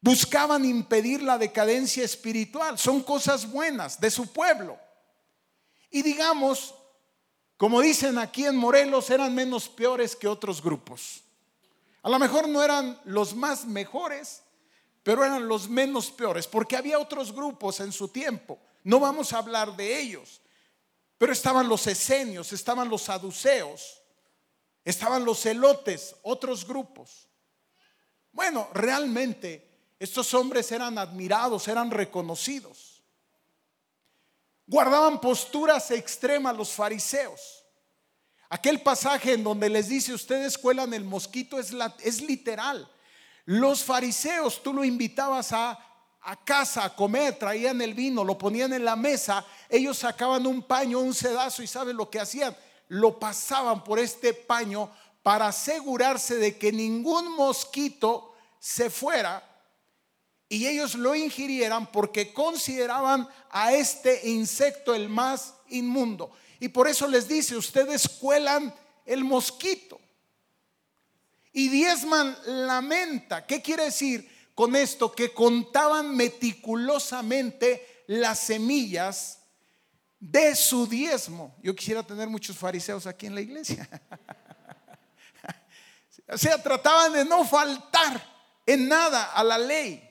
Buscaban 0.00 0.64
impedir 0.64 1.22
la 1.22 1.38
decadencia 1.38 2.04
espiritual. 2.04 2.78
Son 2.78 3.02
cosas 3.02 3.50
buenas 3.50 4.00
de 4.00 4.10
su 4.10 4.32
pueblo. 4.32 4.78
Y 5.90 6.02
digamos, 6.02 6.74
como 7.56 7.80
dicen 7.80 8.18
aquí 8.18 8.46
en 8.46 8.56
Morelos, 8.56 9.10
eran 9.10 9.34
menos 9.34 9.68
peores 9.68 10.14
que 10.14 10.28
otros 10.28 10.62
grupos. 10.62 11.22
A 12.02 12.08
lo 12.08 12.18
mejor 12.18 12.48
no 12.48 12.62
eran 12.62 13.00
los 13.04 13.34
más 13.34 13.64
mejores, 13.64 14.42
pero 15.02 15.24
eran 15.24 15.48
los 15.48 15.68
menos 15.68 16.10
peores, 16.10 16.46
porque 16.46 16.76
había 16.76 16.98
otros 16.98 17.32
grupos 17.32 17.80
en 17.80 17.92
su 17.92 18.08
tiempo. 18.08 18.58
No 18.84 19.00
vamos 19.00 19.32
a 19.32 19.38
hablar 19.38 19.74
de 19.76 20.00
ellos, 20.00 20.40
pero 21.16 21.32
estaban 21.32 21.68
los 21.68 21.86
esenios, 21.86 22.52
estaban 22.52 22.88
los 22.88 23.02
saduceos, 23.02 24.02
estaban 24.84 25.24
los 25.24 25.40
celotes, 25.40 26.14
otros 26.22 26.66
grupos. 26.66 27.28
Bueno, 28.32 28.68
realmente 28.72 29.68
estos 29.98 30.32
hombres 30.34 30.70
eran 30.70 30.96
admirados, 30.96 31.66
eran 31.66 31.90
reconocidos. 31.90 33.02
Guardaban 34.66 35.20
posturas 35.20 35.90
extremas 35.90 36.56
los 36.56 36.70
fariseos. 36.70 37.57
Aquel 38.50 38.80
pasaje 38.80 39.34
en 39.34 39.44
donde 39.44 39.68
les 39.68 39.88
dice, 39.88 40.14
ustedes 40.14 40.56
cuelan 40.56 40.94
el 40.94 41.04
mosquito, 41.04 41.58
es, 41.58 41.74
es 42.02 42.20
literal. 42.22 42.90
Los 43.44 43.84
fariseos, 43.84 44.62
tú 44.62 44.72
lo 44.72 44.84
invitabas 44.84 45.52
a, 45.52 45.78
a 46.20 46.44
casa 46.44 46.84
a 46.84 46.94
comer, 46.94 47.38
traían 47.38 47.80
el 47.80 47.94
vino, 47.94 48.24
lo 48.24 48.36
ponían 48.38 48.72
en 48.72 48.84
la 48.84 48.96
mesa, 48.96 49.44
ellos 49.68 49.98
sacaban 49.98 50.46
un 50.46 50.62
paño, 50.62 50.98
un 50.98 51.14
sedazo 51.14 51.62
y 51.62 51.66
¿saben 51.66 51.96
lo 51.96 52.10
que 52.10 52.20
hacían? 52.20 52.56
Lo 52.88 53.18
pasaban 53.18 53.84
por 53.84 53.98
este 53.98 54.34
paño 54.34 54.90
para 55.22 55.48
asegurarse 55.48 56.36
de 56.36 56.56
que 56.56 56.72
ningún 56.72 57.34
mosquito 57.34 58.34
se 58.58 58.90
fuera 58.90 59.44
y 60.48 60.66
ellos 60.66 60.94
lo 60.94 61.14
ingirieran 61.14 61.90
porque 61.92 62.32
consideraban 62.32 63.28
a 63.50 63.72
este 63.72 64.28
insecto 64.30 64.94
el 64.94 65.08
más 65.08 65.54
inmundo. 65.68 66.30
Y 66.60 66.68
por 66.68 66.88
eso 66.88 67.06
les 67.06 67.28
dice, 67.28 67.56
ustedes 67.56 68.08
cuelan 68.08 68.74
el 69.04 69.24
mosquito. 69.24 70.00
Y 71.52 71.68
diezman 71.68 72.36
la 72.46 72.80
menta. 72.80 73.46
¿Qué 73.46 73.62
quiere 73.62 73.84
decir 73.84 74.28
con 74.54 74.76
esto? 74.76 75.12
Que 75.12 75.32
contaban 75.32 76.14
meticulosamente 76.14 78.04
las 78.06 78.40
semillas 78.40 79.38
de 80.20 80.54
su 80.56 80.86
diezmo. 80.86 81.56
Yo 81.62 81.74
quisiera 81.74 82.02
tener 82.02 82.28
muchos 82.28 82.56
fariseos 82.56 83.06
aquí 83.06 83.26
en 83.26 83.34
la 83.34 83.40
iglesia. 83.40 83.88
o 86.28 86.38
sea, 86.38 86.62
trataban 86.62 87.12
de 87.12 87.24
no 87.24 87.44
faltar 87.44 88.22
en 88.66 88.88
nada 88.88 89.32
a 89.32 89.44
la 89.44 89.58
ley. 89.58 90.04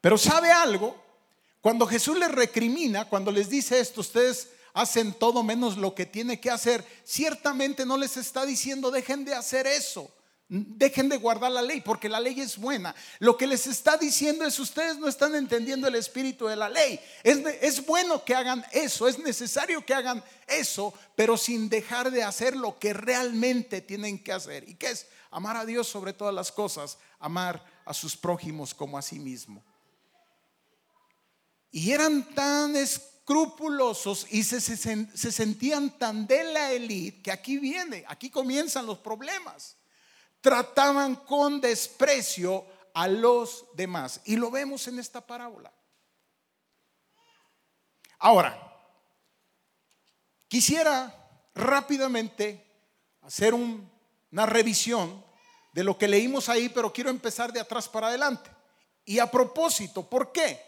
Pero 0.00 0.18
¿sabe 0.18 0.50
algo? 0.50 1.01
Cuando 1.62 1.86
Jesús 1.86 2.18
les 2.18 2.32
recrimina, 2.32 3.08
cuando 3.08 3.30
les 3.30 3.48
dice 3.48 3.78
esto, 3.78 4.00
ustedes 4.00 4.48
hacen 4.74 5.12
todo 5.12 5.44
menos 5.44 5.76
lo 5.76 5.94
que 5.94 6.06
tiene 6.06 6.40
que 6.40 6.50
hacer, 6.50 6.84
ciertamente 7.04 7.86
no 7.86 7.96
les 7.96 8.16
está 8.16 8.44
diciendo 8.44 8.90
dejen 8.90 9.24
de 9.24 9.34
hacer 9.34 9.68
eso. 9.68 10.12
Dejen 10.48 11.08
de 11.08 11.16
guardar 11.16 11.52
la 11.52 11.62
ley 11.62 11.80
porque 11.80 12.08
la 12.08 12.20
ley 12.20 12.38
es 12.40 12.58
buena. 12.58 12.94
Lo 13.20 13.38
que 13.38 13.46
les 13.46 13.66
está 13.68 13.96
diciendo 13.96 14.44
es 14.44 14.58
ustedes 14.58 14.98
no 14.98 15.08
están 15.08 15.34
entendiendo 15.36 15.86
el 15.86 15.94
espíritu 15.94 16.46
de 16.46 16.56
la 16.56 16.68
ley. 16.68 17.00
Es, 17.22 17.86
bueno 17.86 18.22
que 18.24 18.34
hagan 18.34 18.62
eso, 18.72 19.06
es 19.08 19.18
necesario 19.20 19.86
que 19.86 19.94
hagan 19.94 20.22
eso, 20.48 20.92
pero 21.14 21.38
sin 21.38 21.68
dejar 21.70 22.10
de 22.10 22.24
hacer 22.24 22.56
lo 22.56 22.78
que 22.78 22.92
realmente 22.92 23.80
tienen 23.80 24.22
que 24.22 24.32
hacer. 24.32 24.68
¿Y 24.68 24.74
qué 24.74 24.90
es? 24.90 25.06
Amar 25.30 25.56
a 25.56 25.64
Dios 25.64 25.86
sobre 25.86 26.12
todas 26.12 26.34
las 26.34 26.52
cosas, 26.52 26.98
amar 27.18 27.64
a 27.86 27.94
sus 27.94 28.16
prójimos 28.16 28.74
como 28.74 28.98
a 28.98 29.02
sí 29.02 29.20
mismo. 29.20 29.64
Y 31.72 31.90
eran 31.90 32.32
tan 32.34 32.76
escrupulosos 32.76 34.28
y 34.30 34.44
se, 34.44 34.60
se 34.60 35.32
sentían 35.32 35.98
tan 35.98 36.28
de 36.28 36.44
la 36.44 36.70
élite 36.70 37.22
que 37.22 37.32
aquí 37.32 37.58
viene, 37.58 38.04
aquí 38.06 38.30
comienzan 38.30 38.86
los 38.86 38.98
problemas 38.98 39.76
trataban 40.42 41.14
con 41.14 41.60
desprecio 41.60 42.66
a 42.92 43.08
los 43.08 43.64
demás. 43.74 44.20
Y 44.26 44.36
lo 44.36 44.50
vemos 44.50 44.86
en 44.88 44.98
esta 44.98 45.26
parábola. 45.26 45.72
Ahora, 48.18 48.60
quisiera 50.48 51.14
rápidamente 51.54 52.66
hacer 53.22 53.54
una 53.54 54.46
revisión 54.46 55.24
de 55.72 55.84
lo 55.84 55.96
que 55.96 56.08
leímos 56.08 56.48
ahí, 56.48 56.68
pero 56.68 56.92
quiero 56.92 57.08
empezar 57.08 57.52
de 57.52 57.60
atrás 57.60 57.88
para 57.88 58.08
adelante. 58.08 58.50
Y 59.04 59.18
a 59.18 59.30
propósito, 59.30 60.08
¿por 60.08 60.32
qué? 60.32 60.60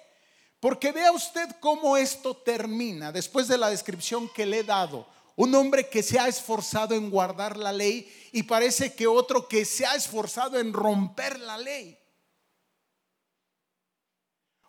Porque 0.64 0.92
vea 0.92 1.12
usted 1.12 1.46
cómo 1.60 1.94
esto 1.94 2.34
termina 2.34 3.12
después 3.12 3.48
de 3.48 3.58
la 3.58 3.68
descripción 3.68 4.30
que 4.30 4.46
le 4.46 4.60
he 4.60 4.64
dado 4.64 5.06
un 5.36 5.54
hombre 5.54 5.90
que 5.90 6.02
se 6.02 6.18
ha 6.18 6.26
esforzado 6.26 6.94
en 6.94 7.10
guardar 7.10 7.58
la 7.58 7.70
ley 7.70 8.10
y 8.32 8.44
parece 8.44 8.94
que 8.94 9.06
otro 9.06 9.46
que 9.46 9.66
se 9.66 9.84
ha 9.84 9.94
esforzado 9.94 10.58
en 10.58 10.72
romper 10.72 11.38
la 11.38 11.58
ley. 11.58 11.98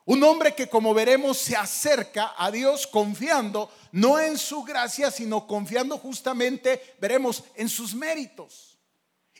Un 0.03 0.21
hombre 0.25 0.53
que 0.53 0.67
como 0.67 0.93
veremos 0.93 1.37
se 1.37 1.55
acerca 1.55 2.33
a 2.37 2.51
Dios 2.51 2.87
confiando 2.87 3.71
no 3.93 4.19
en 4.19 4.37
su 4.37 4.63
gracia, 4.63 5.09
sino 5.09 5.47
confiando 5.47 5.97
justamente, 5.97 6.97
veremos, 6.99 7.41
en 7.55 7.69
sus 7.69 7.95
méritos. 7.95 8.77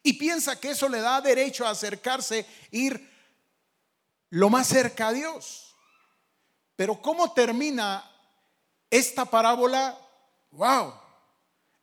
Y 0.04 0.14
piensa 0.14 0.58
que 0.58 0.70
eso 0.70 0.88
le 0.88 1.02
da 1.02 1.20
derecho 1.20 1.68
a 1.68 1.72
acercarse, 1.72 2.46
ir 2.72 3.12
lo 4.30 4.50
más 4.50 4.70
cerca 4.70 5.10
a 5.10 5.12
Dios. 5.12 5.65
Pero 6.76 7.02
¿cómo 7.02 7.32
termina 7.34 8.04
esta 8.90 9.26
parábola? 9.26 9.98
Wow. 10.52 10.94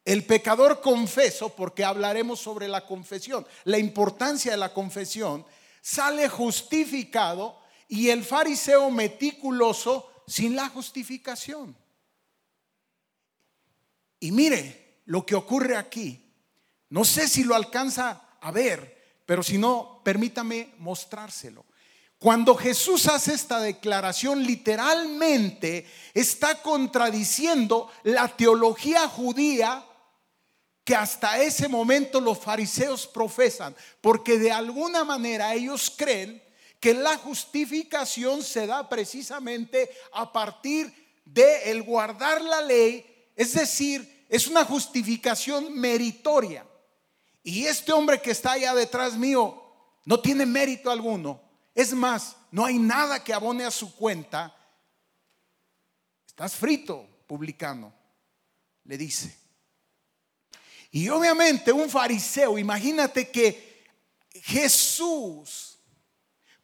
El 0.04 0.24
pecador 0.24 0.80
confeso, 0.80 1.50
porque 1.50 1.84
hablaremos 1.84 2.40
sobre 2.40 2.68
la 2.68 2.86
confesión, 2.86 3.46
la 3.64 3.78
importancia 3.78 4.50
de 4.50 4.56
la 4.56 4.72
confesión, 4.72 5.46
sale 5.80 6.28
justificado 6.28 7.58
y 7.88 8.08
el 8.08 8.24
fariseo 8.24 8.90
meticuloso 8.90 10.10
sin 10.26 10.56
la 10.56 10.68
justificación. 10.68 11.76
Y 14.18 14.32
mire 14.32 15.02
lo 15.06 15.24
que 15.26 15.34
ocurre 15.34 15.76
aquí. 15.76 16.18
No 16.90 17.04
sé 17.04 17.28
si 17.28 17.44
lo 17.44 17.54
alcanza 17.54 18.36
a 18.40 18.50
ver, 18.50 19.22
pero 19.24 19.42
si 19.42 19.58
no, 19.58 20.00
permítame 20.04 20.74
mostrárselo. 20.78 21.64
Cuando 22.22 22.54
Jesús 22.54 23.08
hace 23.08 23.34
esta 23.34 23.58
declaración, 23.58 24.44
literalmente 24.44 25.84
está 26.14 26.62
contradiciendo 26.62 27.90
la 28.04 28.28
teología 28.28 29.08
judía 29.08 29.84
que 30.84 30.94
hasta 30.94 31.42
ese 31.42 31.66
momento 31.66 32.20
los 32.20 32.38
fariseos 32.38 33.08
profesan, 33.08 33.74
porque 34.00 34.38
de 34.38 34.52
alguna 34.52 35.02
manera 35.02 35.52
ellos 35.52 35.92
creen 35.96 36.40
que 36.78 36.94
la 36.94 37.18
justificación 37.18 38.44
se 38.44 38.68
da 38.68 38.88
precisamente 38.88 39.90
a 40.12 40.32
partir 40.32 40.94
de 41.24 41.72
el 41.72 41.82
guardar 41.82 42.40
la 42.40 42.60
ley, 42.60 43.04
es 43.34 43.52
decir, 43.54 44.26
es 44.28 44.46
una 44.46 44.64
justificación 44.64 45.74
meritoria. 45.74 46.64
Y 47.42 47.66
este 47.66 47.90
hombre 47.90 48.22
que 48.22 48.30
está 48.30 48.52
allá 48.52 48.76
detrás 48.76 49.14
mío 49.14 49.60
no 50.04 50.20
tiene 50.20 50.46
mérito 50.46 50.88
alguno. 50.88 51.51
Es 51.74 51.92
más, 51.92 52.36
no 52.50 52.64
hay 52.64 52.78
nada 52.78 53.22
que 53.22 53.32
abone 53.32 53.64
a 53.64 53.70
su 53.70 53.94
cuenta. 53.94 54.54
Estás 56.26 56.54
frito, 56.54 57.06
publicano, 57.26 57.92
le 58.84 58.98
dice. 58.98 59.36
Y 60.90 61.08
obviamente 61.08 61.72
un 61.72 61.88
fariseo, 61.88 62.58
imagínate 62.58 63.30
que 63.30 63.86
Jesús 64.42 65.78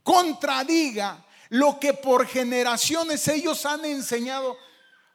contradiga 0.02 1.24
lo 1.50 1.80
que 1.80 1.94
por 1.94 2.26
generaciones 2.26 3.26
ellos 3.28 3.64
han 3.64 3.84
enseñado. 3.86 4.56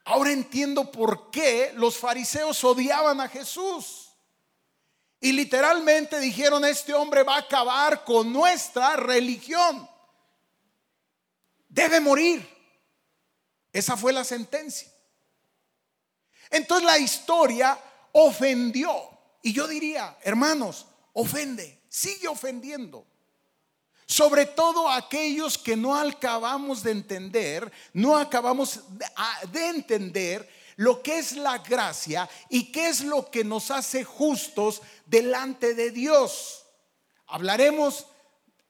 Ahora 0.04 0.32
entiendo 0.32 0.90
por 0.90 1.30
qué 1.30 1.72
los 1.76 1.96
fariseos 1.96 2.62
odiaban 2.64 3.20
a 3.20 3.28
Jesús. 3.28 4.03
Y 5.24 5.32
literalmente 5.32 6.20
dijeron, 6.20 6.66
este 6.66 6.92
hombre 6.92 7.22
va 7.22 7.36
a 7.36 7.38
acabar 7.38 8.04
con 8.04 8.30
nuestra 8.30 8.94
religión. 8.94 9.88
Debe 11.66 11.98
morir. 11.98 12.46
Esa 13.72 13.96
fue 13.96 14.12
la 14.12 14.22
sentencia. 14.22 14.86
Entonces 16.50 16.84
la 16.84 16.98
historia 16.98 17.78
ofendió. 18.12 18.92
Y 19.40 19.54
yo 19.54 19.66
diría, 19.66 20.14
hermanos, 20.24 20.84
ofende, 21.14 21.80
sigue 21.88 22.28
ofendiendo. 22.28 23.06
Sobre 24.04 24.44
todo 24.44 24.90
aquellos 24.90 25.56
que 25.56 25.74
no 25.74 25.96
acabamos 25.96 26.82
de 26.82 26.90
entender, 26.90 27.72
no 27.94 28.18
acabamos 28.18 28.80
de, 29.50 29.68
entender 29.68 30.46
lo 30.76 31.02
que 31.02 31.18
es 31.18 31.32
la 31.32 31.58
gracia 31.58 32.28
y 32.48 32.72
qué 32.72 32.88
es 32.88 33.02
lo 33.02 33.30
que 33.30 33.44
nos 33.44 33.70
hace 33.70 34.04
justos 34.04 34.82
delante 35.06 35.74
de 35.74 35.90
Dios. 35.90 36.64
Hablaremos, 37.26 38.06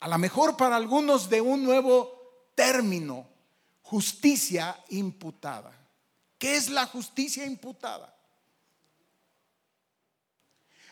a 0.00 0.08
lo 0.08 0.18
mejor 0.18 0.56
para 0.56 0.76
algunos, 0.76 1.28
de 1.28 1.40
un 1.40 1.64
nuevo 1.64 2.50
término, 2.54 3.26
justicia 3.82 4.78
imputada. 4.88 5.72
¿Qué 6.38 6.56
es 6.56 6.68
la 6.68 6.86
justicia 6.86 7.44
imputada? 7.44 8.14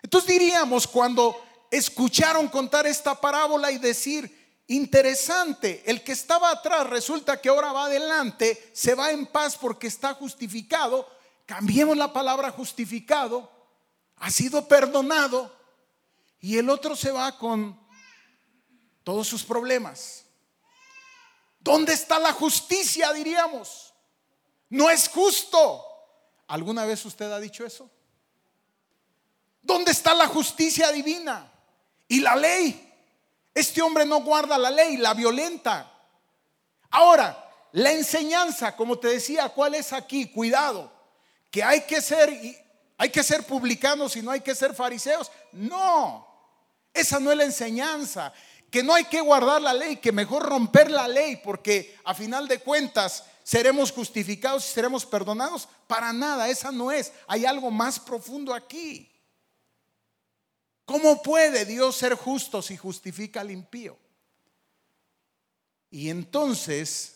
Entonces 0.03 0.31
diríamos, 0.31 0.87
cuando 0.87 1.40
escucharon 1.70 2.48
contar 2.48 2.87
esta 2.87 3.18
parábola 3.18 3.70
y 3.70 3.79
decir, 3.79 4.41
interesante, 4.68 5.83
el 5.87 6.03
que 6.03 6.12
estaba 6.12 6.51
atrás 6.51 6.88
resulta 6.88 7.40
que 7.40 7.48
ahora 7.48 7.72
va 7.72 7.87
adelante, 7.87 8.70
se 8.72 8.94
va 8.94 9.11
en 9.11 9.27
paz 9.27 9.57
porque 9.57 9.87
está 9.87 10.14
justificado, 10.14 11.09
cambiemos 11.46 11.96
la 11.96 12.12
palabra 12.12 12.51
justificado, 12.51 13.51
ha 14.16 14.31
sido 14.31 14.66
perdonado, 14.68 15.55
y 16.40 16.59
el 16.59 16.68
otro 16.68 16.96
se 16.96 17.11
va 17.12 17.38
con 17.38 17.81
todos 19.05 19.29
sus 19.29 19.44
problemas. 19.44 20.25
¿Dónde 21.61 21.92
está 21.92 22.18
la 22.18 22.33
justicia, 22.33 23.12
diríamos? 23.12 23.94
No 24.68 24.90
es 24.90 25.09
justo. 25.09 25.85
¿Alguna 26.48 26.85
vez 26.85 27.05
usted 27.05 27.31
ha 27.31 27.38
dicho 27.38 27.64
eso? 27.64 27.88
¿Dónde 29.62 29.92
está 29.92 30.14
la 30.14 30.27
justicia 30.27 30.90
divina? 30.90 31.53
Y 32.09 32.20
la 32.20 32.35
ley. 32.35 32.91
Este 33.55 33.83
hombre 33.83 34.05
no 34.05 34.21
guarda 34.23 34.57
la 34.57 34.71
ley, 34.71 34.97
la 34.97 35.15
violenta. 35.15 35.91
Ahora, 36.91 37.51
la 37.73 37.93
enseñanza, 37.93 38.77
como 38.77 38.99
te 38.99 39.09
decía, 39.09 39.49
¿cuál 39.49 39.75
es 39.75 39.93
aquí? 39.93 40.27
Cuidado, 40.27 40.93
que 41.51 41.62
hay 41.62 41.83
que 41.83 42.01
ser 42.01 42.31
hay 43.03 43.11
que 43.11 43.25
ser 43.25 43.45
publicanos 43.45 44.15
y 44.15 44.23
no 44.23 44.31
hay 44.31 44.43
que 44.43 44.55
ser 44.55 44.75
fariseos. 44.75 45.29
No. 45.51 46.25
Esa 46.95 47.19
no 47.19 47.33
es 47.33 47.37
la 47.37 47.43
enseñanza, 47.43 48.33
que 48.71 48.83
no 48.85 48.95
hay 48.95 49.07
que 49.07 49.21
guardar 49.21 49.61
la 49.61 49.75
ley, 49.75 49.97
que 49.97 50.12
mejor 50.12 50.45
romper 50.45 50.88
la 50.88 51.09
ley 51.09 51.35
porque 51.43 51.99
a 52.05 52.15
final 52.15 52.47
de 52.47 52.61
cuentas 52.61 53.25
seremos 53.43 53.91
justificados 53.91 54.65
y 54.69 54.73
seremos 54.73 55.05
perdonados. 55.05 55.69
Para 55.88 56.12
nada, 56.12 56.49
esa 56.49 56.71
no 56.71 56.93
es. 56.93 57.12
Hay 57.27 57.45
algo 57.45 57.73
más 57.73 57.99
profundo 57.99 58.55
aquí. 58.55 59.12
¿Cómo 60.92 61.22
puede 61.22 61.64
Dios 61.64 61.96
ser 61.96 62.14
justo 62.16 62.61
si 62.61 62.76
justifica 62.76 63.40
al 63.40 63.50
impío? 63.50 63.96
Y 65.90 66.11
entonces, 66.11 67.14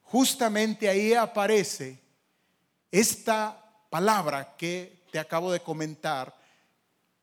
justamente 0.00 0.88
ahí 0.88 1.12
aparece 1.12 2.00
esta 2.90 3.70
palabra 3.90 4.56
que 4.56 5.04
te 5.12 5.18
acabo 5.18 5.52
de 5.52 5.60
comentar. 5.60 6.34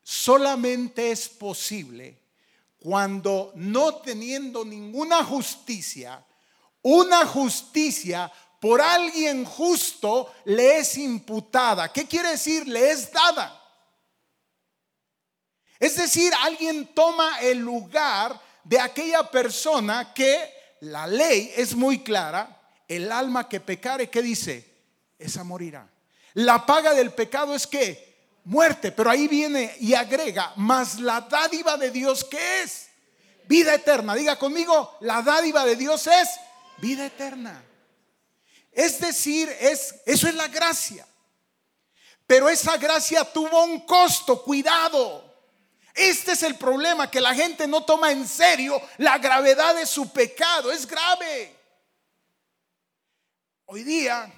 Solamente 0.03 1.09
es 1.09 1.27
posible 1.27 2.19
cuando 2.77 3.51
no 3.55 3.95
teniendo 3.95 4.63
ninguna 4.63 5.23
justicia, 5.23 6.23
una 6.83 7.25
justicia 7.25 8.31
por 8.61 8.79
alguien 8.79 9.43
justo 9.43 10.31
le 10.45 10.77
es 10.77 10.99
imputada. 10.99 11.91
¿Qué 11.91 12.05
quiere 12.05 12.29
decir? 12.29 12.67
Le 12.67 12.91
es 12.91 13.11
dada. 13.11 13.64
Es 15.79 15.97
decir, 15.97 16.31
alguien 16.41 16.87
toma 16.93 17.39
el 17.41 17.59
lugar 17.59 18.39
de 18.63 18.79
aquella 18.79 19.29
persona 19.29 20.13
que 20.13 20.53
la 20.81 21.07
ley 21.07 21.53
es 21.55 21.75
muy 21.75 22.03
clara. 22.03 22.61
El 22.87 23.11
alma 23.11 23.49
que 23.49 23.59
pecare, 23.59 24.09
¿qué 24.09 24.21
dice? 24.21 24.73
Esa 25.17 25.43
morirá. 25.43 25.87
La 26.33 26.65
paga 26.65 26.93
del 26.93 27.11
pecado 27.11 27.55
es 27.55 27.65
que 27.65 28.15
muerte, 28.43 28.91
pero 28.91 29.09
ahí 29.09 29.27
viene 29.27 29.75
y 29.79 29.93
agrega, 29.93 30.53
más 30.55 30.99
la 30.99 31.21
dádiva 31.21 31.77
de 31.77 31.91
Dios 31.91 32.23
que 32.23 32.61
es 32.61 32.87
vida 33.47 33.73
eterna. 33.73 34.15
Diga 34.15 34.37
conmigo, 34.37 34.97
la 35.01 35.21
dádiva 35.21 35.65
de 35.65 35.75
Dios 35.75 36.07
es 36.07 36.29
vida 36.77 37.05
eterna. 37.05 37.63
Es 38.71 38.99
decir, 38.99 39.49
es, 39.59 39.95
eso 40.05 40.27
es 40.27 40.35
la 40.35 40.47
gracia. 40.47 41.07
Pero 42.27 42.49
esa 42.49 42.77
gracia 42.77 43.23
tuvo 43.23 43.63
un 43.63 43.85
costo, 43.85 44.43
cuidado. 44.43 45.24
Este 45.95 46.33
es 46.33 46.43
el 46.43 46.55
problema, 46.55 47.09
que 47.09 47.21
la 47.21 47.33
gente 47.33 47.65
no 47.67 47.85
toma 47.85 48.11
en 48.11 48.27
serio 48.27 48.81
la 48.97 49.17
gravedad 49.17 49.73
de 49.75 49.85
su 49.85 50.11
pecado. 50.11 50.69
Es 50.69 50.85
grave. 50.85 51.55
Hoy 53.65 53.83
día 53.83 54.29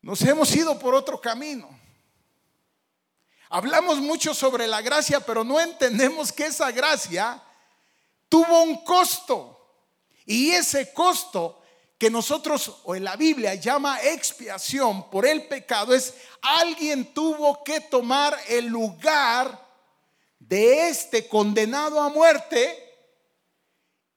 nos 0.00 0.22
hemos 0.22 0.54
ido 0.54 0.78
por 0.78 0.94
otro 0.94 1.20
camino. 1.20 1.68
Hablamos 3.48 3.98
mucho 3.98 4.32
sobre 4.32 4.68
la 4.68 4.80
gracia, 4.80 5.18
pero 5.18 5.42
no 5.42 5.58
entendemos 5.58 6.30
que 6.30 6.46
esa 6.46 6.70
gracia 6.70 7.42
tuvo 8.28 8.62
un 8.62 8.84
costo. 8.84 9.56
Y 10.24 10.52
ese 10.52 10.94
costo 10.94 11.60
que 11.98 12.08
nosotros 12.10 12.76
o 12.84 12.94
en 12.94 13.02
la 13.02 13.16
Biblia 13.16 13.56
llama 13.56 14.00
expiación 14.00 15.10
por 15.10 15.26
el 15.26 15.48
pecado 15.48 15.92
es 15.92 16.14
alguien 16.40 17.12
tuvo 17.12 17.64
que 17.64 17.80
tomar 17.80 18.38
el 18.46 18.66
lugar 18.66 19.69
de 20.40 20.88
este 20.88 21.28
condenado 21.28 22.00
a 22.00 22.08
muerte. 22.08 22.76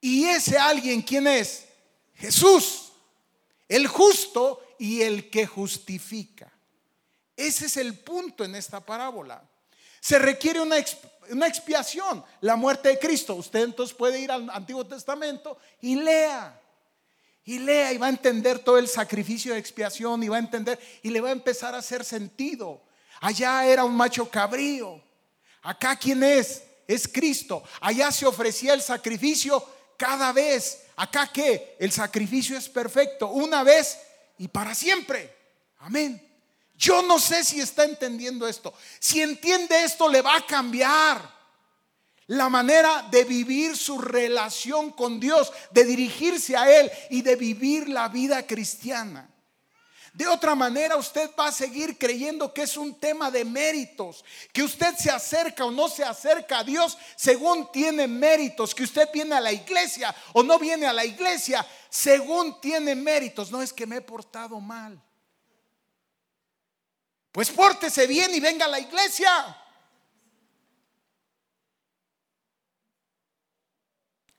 Y 0.01 0.25
ese 0.25 0.57
alguien, 0.57 1.01
¿quién 1.01 1.27
es? 1.27 1.65
Jesús, 2.15 2.91
el 3.67 3.87
justo 3.87 4.61
y 4.79 5.01
el 5.01 5.29
que 5.29 5.45
justifica. 5.45 6.51
Ese 7.35 7.65
es 7.65 7.77
el 7.77 7.97
punto 7.99 8.43
en 8.43 8.55
esta 8.55 8.79
parábola. 8.79 9.43
Se 9.99 10.19
requiere 10.19 10.59
una, 10.59 10.77
expiación, 11.47 12.23
la 12.41 12.55
muerte 12.55 12.89
de 12.89 12.99
Cristo. 12.99 13.35
Usted 13.35 13.63
entonces 13.63 13.95
puede 13.95 14.19
ir 14.19 14.31
al 14.31 14.49
Antiguo 14.49 14.85
Testamento 14.85 15.57
y 15.81 15.95
lea. 15.95 16.59
Y 17.45 17.59
lea 17.59 17.93
y 17.93 17.97
va 17.97 18.07
a 18.07 18.09
entender 18.09 18.59
todo 18.59 18.77
el 18.77 18.87
sacrificio 18.87 19.53
de 19.53 19.59
expiación 19.59 20.23
y 20.23 20.29
va 20.29 20.37
a 20.37 20.39
entender 20.39 20.79
y 21.01 21.09
le 21.09 21.21
va 21.21 21.29
a 21.29 21.33
empezar 21.33 21.73
a 21.75 21.79
hacer 21.79 22.03
sentido. 22.03 22.81
Allá 23.21 23.65
era 23.65 23.85
un 23.85 23.95
macho 23.95 24.29
cabrío. 24.29 25.01
Acá 25.63 25.95
quién 25.95 26.23
es? 26.23 26.63
Es 26.87 27.07
Cristo. 27.07 27.63
Allá 27.81 28.11
se 28.11 28.25
ofrecía 28.25 28.73
el 28.73 28.81
sacrificio 28.81 29.65
cada 29.97 30.31
vez. 30.31 30.83
Acá 30.95 31.29
qué? 31.33 31.75
El 31.79 31.91
sacrificio 31.91 32.57
es 32.57 32.69
perfecto, 32.69 33.29
una 33.29 33.63
vez 33.63 33.97
y 34.37 34.47
para 34.47 34.75
siempre. 34.75 35.35
Amén. 35.79 36.21
Yo 36.75 37.01
no 37.01 37.19
sé 37.19 37.43
si 37.43 37.59
está 37.59 37.85
entendiendo 37.85 38.47
esto. 38.47 38.73
Si 38.99 39.21
entiende 39.21 39.83
esto, 39.83 40.09
le 40.09 40.21
va 40.21 40.35
a 40.35 40.45
cambiar 40.45 41.33
la 42.27 42.49
manera 42.49 43.07
de 43.11 43.23
vivir 43.23 43.77
su 43.77 43.99
relación 43.99 44.91
con 44.91 45.19
Dios, 45.19 45.51
de 45.71 45.85
dirigirse 45.85 46.57
a 46.57 46.69
Él 46.69 46.91
y 47.09 47.21
de 47.21 47.35
vivir 47.35 47.89
la 47.89 48.09
vida 48.09 48.45
cristiana. 48.45 49.29
De 50.13 50.27
otra 50.27 50.53
manera, 50.53 50.95
usted 50.95 51.31
va 51.37 51.47
a 51.47 51.51
seguir 51.51 51.97
creyendo 51.97 52.53
que 52.53 52.61
es 52.61 52.77
un 52.77 52.99
tema 52.99 53.31
de 53.31 53.43
méritos, 53.43 54.23
que 54.51 54.61
usted 54.61 54.93
se 54.95 55.09
acerca 55.09 55.65
o 55.65 55.71
no 55.71 55.89
se 55.89 56.03
acerca 56.03 56.59
a 56.59 56.63
Dios 56.63 56.99
según 57.15 57.71
tiene 57.71 58.07
méritos, 58.07 58.75
que 58.75 58.83
usted 58.83 59.09
viene 59.11 59.33
a 59.33 59.41
la 59.41 59.51
iglesia 59.51 60.13
o 60.33 60.43
no 60.43 60.59
viene 60.59 60.85
a 60.85 60.93
la 60.93 61.03
iglesia 61.03 61.65
según 61.89 62.61
tiene 62.61 62.93
méritos. 62.93 63.49
No 63.49 63.59
es 63.59 63.73
que 63.73 63.87
me 63.87 63.97
he 63.97 64.01
portado 64.01 64.59
mal. 64.59 65.01
Pues 67.31 67.49
pórtese 67.49 68.05
bien 68.05 68.35
y 68.35 68.39
venga 68.39 68.65
a 68.65 68.69
la 68.69 68.79
iglesia. 68.79 69.57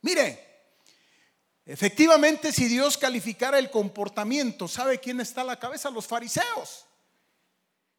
Mire, 0.02 0.43
efectivamente 1.66 2.52
si 2.52 2.68
Dios 2.68 2.98
calificara 2.98 3.58
el 3.58 3.70
comportamiento, 3.70 4.68
¿sabe 4.68 5.00
quién 5.00 5.20
está 5.20 5.42
a 5.42 5.44
la 5.44 5.58
cabeza? 5.58 5.90
Los 5.90 6.06
fariseos. 6.06 6.86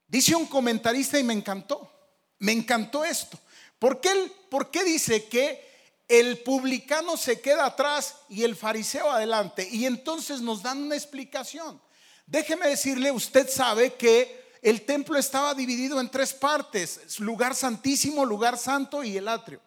Dice 0.08 0.36
un 0.36 0.46
comentarista 0.46 1.18
y 1.18 1.24
me 1.24 1.34
encantó, 1.34 1.92
me 2.40 2.52
encantó 2.52 3.04
esto. 3.04 3.40
¿Por 3.80 4.00
qué, 4.00 4.32
¿Por 4.50 4.72
qué 4.72 4.84
dice 4.84 5.26
que 5.26 5.66
el 6.08 6.40
publicano 6.44 7.18
se 7.18 7.42
queda 7.42 7.66
atrás 7.66 8.16
y 8.30 8.44
el 8.44 8.56
fariseo 8.56 9.10
adelante? 9.10 9.68
Y 9.70 9.86
entonces 9.86 10.42
nos 10.42 10.62
dan 10.62 10.84
una 10.84 10.96
explicación. 10.96 11.82
Déjeme 12.28 12.68
decirle, 12.68 13.12
usted 13.12 13.50
sabe 13.50 13.94
que 13.94 14.46
el 14.62 14.84
templo 14.84 15.18
estaba 15.18 15.54
dividido 15.54 16.00
en 16.00 16.10
tres 16.10 16.34
partes, 16.34 17.20
lugar 17.20 17.54
santísimo, 17.56 18.26
lugar 18.26 18.58
santo 18.58 19.04
y 19.04 19.18
el 19.18 19.28
atrio. 19.28 19.62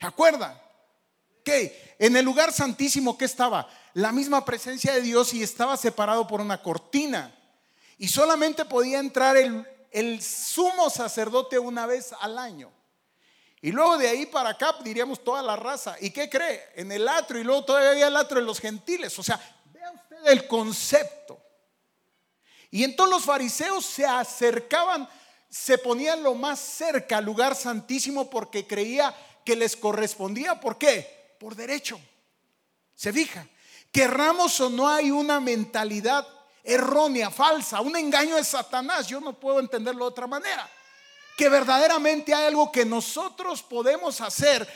¿Se 0.00 0.06
acuerdan? 0.06 0.60
Que 1.44 1.96
en 1.98 2.16
el 2.16 2.24
lugar 2.24 2.52
santísimo 2.52 3.16
que 3.16 3.24
estaba 3.24 3.68
la 3.94 4.12
misma 4.12 4.44
presencia 4.44 4.94
de 4.94 5.02
Dios 5.02 5.34
y 5.34 5.42
estaba 5.42 5.76
separado 5.76 6.26
por 6.26 6.40
una 6.40 6.62
cortina. 6.62 7.34
Y 7.98 8.08
solamente 8.08 8.64
podía 8.64 8.98
entrar 8.98 9.36
el, 9.36 9.66
el 9.90 10.22
sumo 10.22 10.90
sacerdote 10.90 11.58
una 11.58 11.86
vez 11.86 12.12
al 12.20 12.38
año. 12.38 12.72
Y 13.60 13.70
luego 13.70 13.96
de 13.96 14.08
ahí 14.08 14.26
para 14.26 14.50
acá 14.50 14.76
diríamos 14.82 15.22
toda 15.22 15.40
la 15.40 15.54
raza. 15.54 15.96
¿Y 16.00 16.10
qué 16.10 16.28
cree? 16.28 16.70
En 16.74 16.90
el 16.90 17.06
atrio 17.06 17.40
y 17.40 17.44
luego 17.44 17.64
todavía 17.64 17.90
había 17.90 18.06
el 18.08 18.16
atrio 18.16 18.40
de 18.40 18.46
los 18.46 18.58
gentiles. 18.58 19.16
O 19.20 19.22
sea, 19.22 19.40
vea 19.72 19.92
usted 19.92 20.26
el 20.26 20.48
concepto. 20.48 21.40
Y 22.72 22.82
entonces 22.82 23.14
los 23.14 23.24
fariseos 23.24 23.84
se 23.84 24.04
acercaban, 24.04 25.08
se 25.48 25.78
ponían 25.78 26.22
lo 26.24 26.34
más 26.34 26.58
cerca 26.58 27.18
al 27.18 27.24
lugar 27.24 27.54
santísimo 27.54 28.28
porque 28.28 28.66
creía 28.66 29.14
que 29.44 29.54
les 29.54 29.76
correspondía. 29.76 30.58
¿Por 30.58 30.76
qué? 30.76 31.21
Por 31.42 31.56
derecho. 31.56 32.00
Se 32.94 33.12
fija. 33.12 33.44
Querramos 33.90 34.60
o 34.60 34.70
no 34.70 34.88
hay 34.88 35.10
una 35.10 35.40
mentalidad 35.40 36.24
errónea, 36.62 37.32
falsa, 37.32 37.80
un 37.80 37.96
engaño 37.96 38.36
de 38.36 38.44
Satanás. 38.44 39.08
Yo 39.08 39.20
no 39.20 39.32
puedo 39.32 39.58
entenderlo 39.58 40.04
de 40.04 40.10
otra 40.10 40.28
manera. 40.28 40.70
Que 41.36 41.48
verdaderamente 41.48 42.32
hay 42.32 42.44
algo 42.44 42.70
que 42.70 42.84
nosotros 42.84 43.60
podemos 43.60 44.20
hacer, 44.20 44.68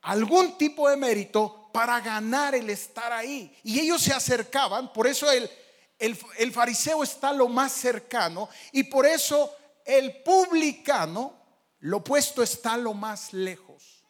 algún 0.00 0.56
tipo 0.56 0.88
de 0.88 0.96
mérito 0.96 1.68
para 1.74 2.00
ganar 2.00 2.54
el 2.54 2.70
estar 2.70 3.12
ahí. 3.12 3.54
Y 3.62 3.78
ellos 3.78 4.00
se 4.00 4.14
acercaban, 4.14 4.90
por 4.94 5.06
eso 5.06 5.30
el, 5.30 5.50
el, 5.98 6.52
fariseo 6.52 7.02
está 7.02 7.34
lo 7.34 7.48
más 7.48 7.72
cercano 7.72 8.48
y 8.72 8.84
por 8.84 9.04
eso 9.04 9.54
el 9.84 10.22
publicano, 10.22 11.34
lo 11.80 11.98
opuesto, 11.98 12.42
está 12.42 12.78
lo 12.78 12.94
más 12.94 13.34
lejos. 13.34 14.02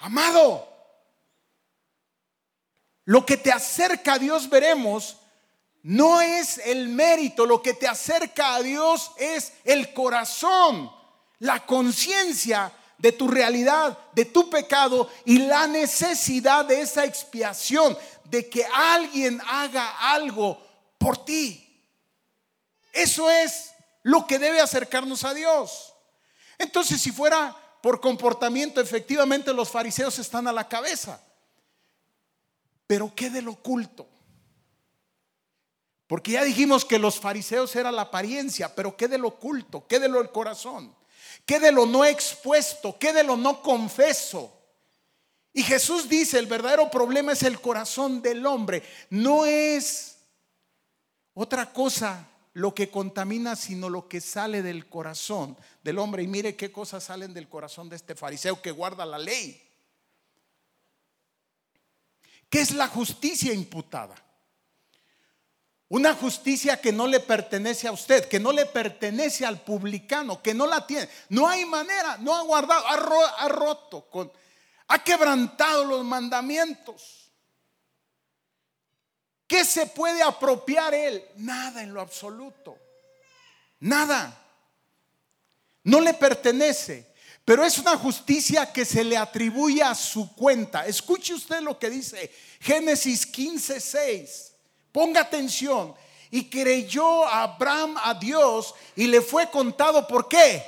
Amado, 0.00 0.75
lo 3.06 3.24
que 3.24 3.36
te 3.36 3.52
acerca 3.52 4.14
a 4.14 4.18
Dios 4.18 4.50
veremos 4.50 5.16
no 5.82 6.20
es 6.20 6.58
el 6.58 6.88
mérito, 6.88 7.46
lo 7.46 7.62
que 7.62 7.72
te 7.72 7.86
acerca 7.86 8.56
a 8.56 8.62
Dios 8.62 9.12
es 9.16 9.52
el 9.64 9.94
corazón, 9.94 10.90
la 11.38 11.64
conciencia 11.64 12.72
de 12.98 13.12
tu 13.12 13.28
realidad, 13.28 13.96
de 14.12 14.24
tu 14.24 14.50
pecado 14.50 15.08
y 15.24 15.38
la 15.38 15.68
necesidad 15.68 16.64
de 16.64 16.80
esa 16.80 17.04
expiación, 17.04 17.96
de 18.24 18.48
que 18.48 18.66
alguien 18.74 19.40
haga 19.46 20.12
algo 20.12 20.60
por 20.98 21.24
ti. 21.24 21.62
Eso 22.92 23.30
es 23.30 23.70
lo 24.02 24.26
que 24.26 24.40
debe 24.40 24.60
acercarnos 24.60 25.22
a 25.22 25.32
Dios. 25.32 25.94
Entonces, 26.58 27.00
si 27.00 27.12
fuera 27.12 27.54
por 27.80 28.00
comportamiento, 28.00 28.80
efectivamente 28.80 29.52
los 29.52 29.68
fariseos 29.68 30.18
están 30.18 30.48
a 30.48 30.52
la 30.52 30.66
cabeza. 30.66 31.20
Pero 32.86 33.14
¿qué 33.14 33.30
del 33.30 33.48
oculto? 33.48 34.08
Porque 36.06 36.32
ya 36.32 36.44
dijimos 36.44 36.84
que 36.84 36.98
los 36.98 37.18
fariseos 37.18 37.74
era 37.74 37.90
la 37.90 38.02
apariencia, 38.02 38.74
pero 38.74 38.96
¿qué 38.96 39.08
del 39.08 39.24
oculto? 39.24 39.86
¿Qué 39.88 39.98
de 39.98 40.08
lo 40.08 40.18
del 40.18 40.30
corazón? 40.30 40.94
¿Qué 41.44 41.58
de 41.58 41.72
lo 41.72 41.86
no 41.86 42.04
expuesto? 42.04 42.96
¿Qué 42.98 43.12
de 43.12 43.24
lo 43.24 43.36
no 43.36 43.60
confeso? 43.60 44.52
Y 45.52 45.62
Jesús 45.62 46.08
dice, 46.08 46.38
el 46.38 46.46
verdadero 46.46 46.90
problema 46.90 47.32
es 47.32 47.42
el 47.42 47.60
corazón 47.60 48.22
del 48.22 48.44
hombre. 48.46 48.82
No 49.10 49.46
es 49.46 50.18
otra 51.34 51.72
cosa 51.72 52.28
lo 52.52 52.74
que 52.74 52.90
contamina, 52.90 53.56
sino 53.56 53.88
lo 53.88 54.08
que 54.08 54.20
sale 54.20 54.62
del 54.62 54.86
corazón 54.88 55.56
del 55.82 55.98
hombre. 55.98 56.22
Y 56.22 56.26
mire 56.26 56.56
qué 56.56 56.70
cosas 56.70 57.04
salen 57.04 57.34
del 57.34 57.48
corazón 57.48 57.88
de 57.88 57.96
este 57.96 58.14
fariseo 58.14 58.62
que 58.62 58.70
guarda 58.70 59.04
la 59.06 59.18
ley. 59.18 59.65
¿Qué 62.48 62.60
es 62.60 62.72
la 62.72 62.88
justicia 62.88 63.52
imputada? 63.52 64.14
Una 65.88 66.14
justicia 66.14 66.80
que 66.80 66.92
no 66.92 67.06
le 67.06 67.20
pertenece 67.20 67.86
a 67.86 67.92
usted, 67.92 68.28
que 68.28 68.40
no 68.40 68.50
le 68.50 68.66
pertenece 68.66 69.46
al 69.46 69.60
publicano, 69.60 70.42
que 70.42 70.52
no 70.52 70.66
la 70.66 70.84
tiene. 70.84 71.08
No 71.28 71.46
hay 71.46 71.64
manera, 71.64 72.16
no 72.18 72.34
ha 72.34 72.42
guardado, 72.42 72.84
ha, 72.88 73.48
roto, 73.48 74.08
con, 74.10 74.32
ha 74.88 75.04
quebrantado 75.04 75.84
los 75.84 76.04
mandamientos. 76.04 77.30
¿Qué 79.46 79.64
se 79.64 79.86
puede 79.86 80.22
apropiar 80.22 80.92
él? 80.92 81.24
Nada 81.36 81.82
en 81.82 81.94
lo 81.94 82.00
absoluto. 82.00 82.76
Nada. 83.78 84.36
No 85.84 86.00
le 86.00 86.14
pertenece. 86.14 87.14
Pero 87.46 87.64
es 87.64 87.78
una 87.78 87.96
justicia 87.96 88.72
que 88.72 88.84
se 88.84 89.04
le 89.04 89.16
atribuye 89.16 89.80
a 89.80 89.94
su 89.94 90.34
cuenta. 90.34 90.84
Escuche 90.84 91.32
usted 91.32 91.60
lo 91.60 91.78
que 91.78 91.88
dice 91.88 92.28
Génesis 92.58 93.24
15, 93.24 93.80
6. 93.80 94.52
Ponga 94.90 95.20
atención. 95.20 95.94
Y 96.32 96.50
creyó 96.50 97.24
Abraham 97.24 97.98
a 98.02 98.14
Dios 98.14 98.74
y 98.96 99.06
le 99.06 99.20
fue 99.20 99.48
contado 99.48 100.08
por 100.08 100.26
qué? 100.26 100.60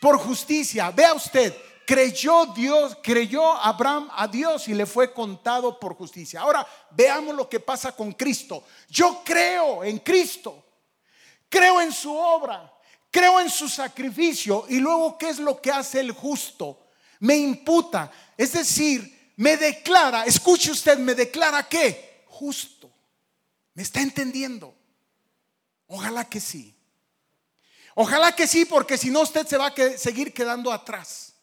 Por 0.00 0.18
justicia. 0.18 0.92
Vea 0.92 1.14
usted, 1.14 1.52
creyó 1.84 2.46
Dios, 2.46 2.96
creyó 3.02 3.54
Abraham 3.54 4.08
a 4.14 4.28
Dios 4.28 4.68
y 4.68 4.74
le 4.74 4.86
fue 4.86 5.12
contado 5.12 5.80
por 5.80 5.96
justicia. 5.96 6.42
Ahora 6.42 6.64
veamos 6.92 7.34
lo 7.34 7.48
que 7.48 7.58
pasa 7.58 7.90
con 7.90 8.12
Cristo. 8.12 8.62
Yo 8.88 9.22
creo 9.24 9.82
en 9.82 9.98
Cristo. 9.98 10.64
Creo 11.48 11.80
en 11.80 11.92
su 11.92 12.16
obra 12.16 12.72
creo 13.10 13.40
en 13.40 13.50
su 13.50 13.68
sacrificio 13.68 14.66
y 14.68 14.78
luego 14.78 15.16
¿qué 15.18 15.30
es 15.30 15.38
lo 15.38 15.60
que 15.60 15.70
hace 15.70 16.00
el 16.00 16.12
justo? 16.12 16.86
Me 17.20 17.36
imputa, 17.36 18.10
es 18.36 18.52
decir, 18.52 19.32
me 19.36 19.56
declara, 19.56 20.24
escuche 20.24 20.70
usted, 20.70 20.98
me 20.98 21.14
declara 21.14 21.68
qué? 21.68 22.24
Justo. 22.26 22.92
¿Me 23.74 23.82
está 23.82 24.00
entendiendo? 24.00 24.74
Ojalá 25.86 26.24
que 26.24 26.40
sí. 26.40 26.74
Ojalá 27.94 28.34
que 28.34 28.46
sí, 28.46 28.64
porque 28.64 28.98
si 28.98 29.10
no 29.10 29.20
usted 29.22 29.46
se 29.46 29.56
va 29.56 29.68
a 29.68 29.98
seguir 29.98 30.32
quedando 30.32 30.72
atrás. 30.72 31.34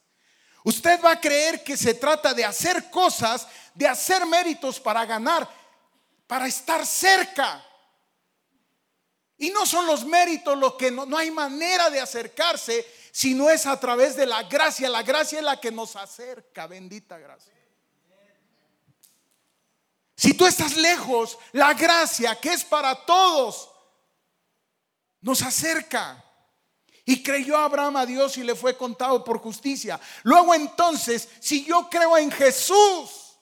Usted 0.64 1.00
va 1.04 1.12
a 1.12 1.22
creer 1.22 1.64
que 1.64 1.78
se 1.78 1.94
trata 1.94 2.34
de 2.34 2.44
hacer 2.44 2.90
cosas, 2.90 3.48
de 3.74 3.88
hacer 3.88 4.26
méritos 4.26 4.80
para 4.80 5.06
ganar, 5.06 5.50
para 6.28 6.48
estar 6.48 6.86
cerca. 6.86 7.64
Y 9.38 9.50
no 9.50 9.66
son 9.66 9.86
los 9.86 10.06
méritos 10.06 10.58
lo 10.58 10.78
que 10.78 10.92
no, 10.92 11.06
no 11.06 11.18
hay 11.18 11.32
manera 11.32 11.90
de 11.90 12.00
acercarse 12.00 12.86
si 13.12 13.34
no 13.34 13.50
es 13.50 13.66
a 13.66 13.80
través 13.80 14.16
de 14.16 14.26
la 14.26 14.44
gracia. 14.44 14.90
La 14.90 15.04
gracia 15.04 15.40
es 15.40 15.44
la 15.44 15.60
que 15.60 15.72
nos 15.72 15.96
acerca, 15.96 16.68
bendita 16.68 17.18
gracia. 17.18 17.54
Si 20.16 20.34
tú 20.34 20.46
estás 20.46 20.78
lejos, 20.78 21.38
la 21.52 21.74
gracia 21.74 22.40
que 22.40 22.54
es 22.54 22.64
para 22.64 23.06
todos 23.06 23.70
nos 25.22 25.42
acerca. 25.42 26.24
Y 27.04 27.22
creyó 27.22 27.58
Abraham 27.58 27.98
a 27.98 28.06
Dios 28.06 28.38
y 28.38 28.44
le 28.44 28.56
fue 28.56 28.78
contado 28.78 29.24
por 29.24 29.40
justicia. 29.40 30.00
Luego 30.24 30.56
entonces, 30.56 31.28
si 31.40 31.66
yo 31.66 31.88
creo 31.90 32.18
en 32.18 32.32
Jesús, 32.32 33.38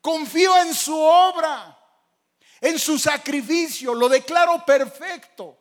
confío 0.00 0.56
en 0.58 0.74
su 0.74 0.96
obra, 0.96 1.77
en 2.60 2.78
su 2.78 2.98
sacrificio, 2.98 3.94
lo 3.94 4.08
declaro 4.08 4.64
perfecto, 4.64 5.56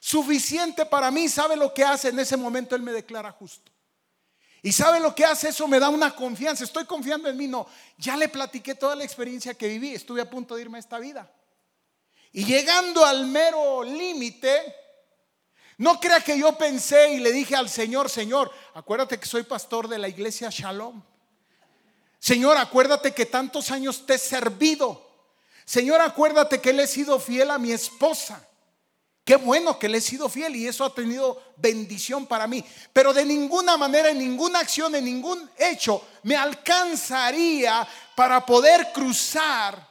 suficiente 0.00 0.86
para 0.86 1.10
mí. 1.10 1.28
¿Sabe 1.28 1.56
lo 1.56 1.72
que 1.74 1.84
hace 1.84 2.08
en 2.08 2.18
ese 2.18 2.36
momento? 2.36 2.74
Él 2.74 2.82
me 2.82 2.92
declara 2.92 3.30
justo. 3.32 3.70
Y 4.62 4.72
sabe 4.72 4.98
lo 4.98 5.14
que 5.14 5.24
hace 5.24 5.50
eso, 5.50 5.68
me 5.68 5.78
da 5.78 5.88
una 5.88 6.14
confianza. 6.14 6.64
Estoy 6.64 6.84
confiando 6.84 7.28
en 7.28 7.36
mí, 7.36 7.46
no. 7.46 7.66
Ya 7.96 8.16
le 8.16 8.28
platiqué 8.28 8.74
toda 8.74 8.96
la 8.96 9.04
experiencia 9.04 9.54
que 9.54 9.68
viví, 9.68 9.94
estuve 9.94 10.20
a 10.20 10.28
punto 10.28 10.56
de 10.56 10.62
irme 10.62 10.78
a 10.78 10.80
esta 10.80 10.98
vida. 10.98 11.30
Y 12.32 12.44
llegando 12.44 13.04
al 13.04 13.26
mero 13.26 13.82
límite, 13.82 14.74
no 15.78 16.00
crea 16.00 16.20
que 16.20 16.38
yo 16.38 16.58
pensé 16.58 17.12
y 17.12 17.18
le 17.18 17.30
dije 17.30 17.54
al 17.54 17.70
Señor, 17.70 18.10
Señor, 18.10 18.50
acuérdate 18.74 19.18
que 19.18 19.26
soy 19.26 19.44
pastor 19.44 19.88
de 19.88 19.98
la 19.98 20.08
iglesia 20.08 20.48
Shalom. 20.50 21.02
Señor, 22.18 22.56
acuérdate 22.56 23.14
que 23.14 23.26
tantos 23.26 23.70
años 23.70 24.04
te 24.04 24.14
he 24.14 24.18
servido. 24.18 25.07
Señor, 25.68 26.00
acuérdate 26.00 26.62
que 26.62 26.72
le 26.72 26.84
he 26.84 26.86
sido 26.86 27.20
fiel 27.20 27.50
a 27.50 27.58
mi 27.58 27.72
esposa. 27.72 28.42
Qué 29.22 29.36
bueno 29.36 29.78
que 29.78 29.86
le 29.86 29.98
he 29.98 30.00
sido 30.00 30.30
fiel 30.30 30.56
y 30.56 30.66
eso 30.66 30.82
ha 30.82 30.94
tenido 30.94 31.42
bendición 31.58 32.26
para 32.26 32.46
mí. 32.46 32.64
Pero 32.90 33.12
de 33.12 33.26
ninguna 33.26 33.76
manera, 33.76 34.08
en 34.08 34.18
ninguna 34.18 34.60
acción, 34.60 34.94
en 34.94 35.04
ningún 35.04 35.50
hecho, 35.58 36.02
me 36.22 36.34
alcanzaría 36.36 37.86
para 38.16 38.46
poder 38.46 38.92
cruzar 38.94 39.86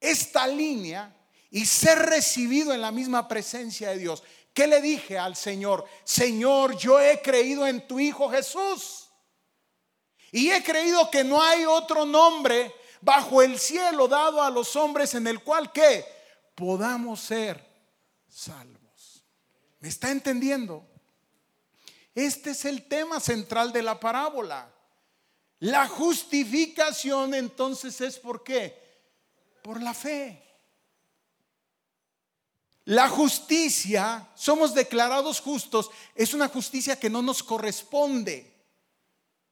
esta 0.00 0.44
línea 0.48 1.14
y 1.48 1.64
ser 1.64 2.00
recibido 2.00 2.74
en 2.74 2.80
la 2.80 2.90
misma 2.90 3.28
presencia 3.28 3.90
de 3.90 3.98
Dios. 3.98 4.24
¿Qué 4.52 4.66
le 4.66 4.80
dije 4.80 5.16
al 5.16 5.36
Señor? 5.36 5.84
Señor, 6.02 6.76
yo 6.76 6.98
he 6.98 7.22
creído 7.22 7.64
en 7.64 7.86
tu 7.86 8.00
Hijo 8.00 8.28
Jesús. 8.28 9.08
Y 10.32 10.50
he 10.50 10.64
creído 10.64 11.08
que 11.12 11.22
no 11.22 11.40
hay 11.40 11.64
otro 11.64 12.04
nombre 12.04 12.74
bajo 13.00 13.42
el 13.42 13.58
cielo 13.58 14.08
dado 14.08 14.42
a 14.42 14.50
los 14.50 14.74
hombres 14.76 15.14
en 15.14 15.26
el 15.26 15.42
cual 15.42 15.72
que 15.72 16.04
podamos 16.54 17.20
ser 17.20 17.64
salvos. 18.28 19.24
¿Me 19.80 19.88
está 19.88 20.10
entendiendo? 20.10 20.86
Este 22.14 22.50
es 22.50 22.64
el 22.64 22.88
tema 22.88 23.20
central 23.20 23.72
de 23.72 23.82
la 23.82 23.98
parábola. 23.98 24.72
La 25.60 25.86
justificación 25.88 27.34
entonces 27.34 28.00
es 28.00 28.18
por 28.18 28.42
qué? 28.42 28.76
Por 29.62 29.82
la 29.82 29.94
fe. 29.94 30.44
La 32.84 33.08
justicia, 33.08 34.30
somos 34.34 34.72
declarados 34.72 35.40
justos, 35.40 35.90
es 36.14 36.32
una 36.32 36.48
justicia 36.48 36.98
que 36.98 37.10
no 37.10 37.20
nos 37.20 37.42
corresponde, 37.42 38.50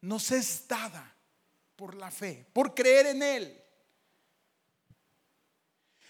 nos 0.01 0.31
es 0.31 0.67
dada 0.67 1.16
por 1.77 1.95
la 1.95 2.11
fe, 2.11 2.47
por 2.53 2.75
creer 2.75 3.07
en 3.07 3.23
Él. 3.23 3.63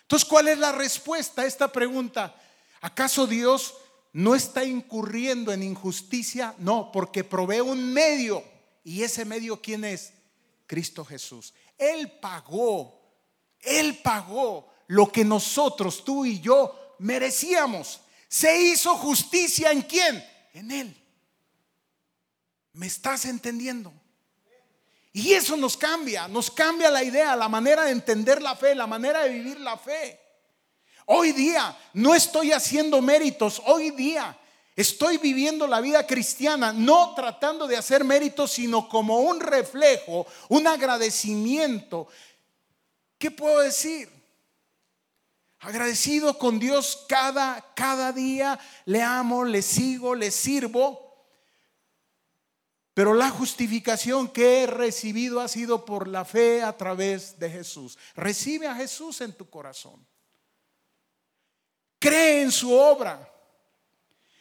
Entonces, 0.02 0.28
¿cuál 0.28 0.48
es 0.48 0.58
la 0.58 0.72
respuesta 0.72 1.42
a 1.42 1.46
esta 1.46 1.70
pregunta? 1.70 2.34
¿Acaso 2.80 3.26
Dios 3.26 3.74
no 4.12 4.36
está 4.36 4.64
incurriendo 4.64 5.52
en 5.52 5.64
injusticia? 5.64 6.54
No, 6.58 6.92
porque 6.92 7.24
provee 7.24 7.60
un 7.60 7.92
medio. 7.92 8.44
¿Y 8.84 9.02
ese 9.02 9.24
medio 9.24 9.60
quién 9.60 9.84
es? 9.84 10.12
Cristo 10.66 11.04
Jesús. 11.04 11.52
Él 11.76 12.12
pagó, 12.20 13.00
Él 13.60 13.98
pagó 14.02 14.72
lo 14.86 15.10
que 15.10 15.24
nosotros, 15.24 16.04
tú 16.04 16.24
y 16.24 16.40
yo, 16.40 16.94
merecíamos. 17.00 18.00
Se 18.28 18.60
hizo 18.60 18.94
justicia 18.96 19.72
en 19.72 19.82
quién? 19.82 20.24
En 20.52 20.70
Él. 20.70 20.96
¿Me 22.72 22.86
estás 22.86 23.24
entendiendo? 23.24 23.92
Y 25.16 25.32
eso 25.32 25.56
nos 25.56 25.78
cambia, 25.78 26.28
nos 26.28 26.50
cambia 26.50 26.90
la 26.90 27.02
idea, 27.02 27.34
la 27.36 27.48
manera 27.48 27.86
de 27.86 27.90
entender 27.90 28.42
la 28.42 28.54
fe, 28.54 28.74
la 28.74 28.86
manera 28.86 29.22
de 29.22 29.30
vivir 29.30 29.58
la 29.60 29.78
fe. 29.78 30.20
Hoy 31.06 31.32
día 31.32 31.74
no 31.94 32.14
estoy 32.14 32.52
haciendo 32.52 33.00
méritos, 33.00 33.62
hoy 33.64 33.92
día 33.92 34.38
estoy 34.74 35.16
viviendo 35.16 35.66
la 35.66 35.80
vida 35.80 36.06
cristiana 36.06 36.70
no 36.74 37.14
tratando 37.14 37.66
de 37.66 37.78
hacer 37.78 38.04
méritos, 38.04 38.52
sino 38.52 38.90
como 38.90 39.20
un 39.20 39.40
reflejo, 39.40 40.26
un 40.50 40.66
agradecimiento. 40.66 42.08
¿Qué 43.16 43.30
puedo 43.30 43.60
decir? 43.60 44.10
Agradecido 45.60 46.36
con 46.36 46.58
Dios 46.58 47.06
cada, 47.08 47.72
cada 47.74 48.12
día, 48.12 48.60
le 48.84 49.00
amo, 49.00 49.46
le 49.46 49.62
sigo, 49.62 50.14
le 50.14 50.30
sirvo 50.30 51.05
pero 52.96 53.12
la 53.12 53.28
justificación 53.28 54.26
que 54.26 54.62
he 54.62 54.66
recibido 54.66 55.42
ha 55.42 55.48
sido 55.48 55.84
por 55.84 56.08
la 56.08 56.24
fe 56.24 56.62
a 56.62 56.78
través 56.78 57.38
de 57.38 57.50
Jesús. 57.50 57.98
Recibe 58.14 58.68
a 58.68 58.74
Jesús 58.74 59.20
en 59.20 59.34
tu 59.34 59.50
corazón. 59.50 60.06
Cree 61.98 62.40
en 62.40 62.50
su 62.50 62.72
obra. 62.72 63.30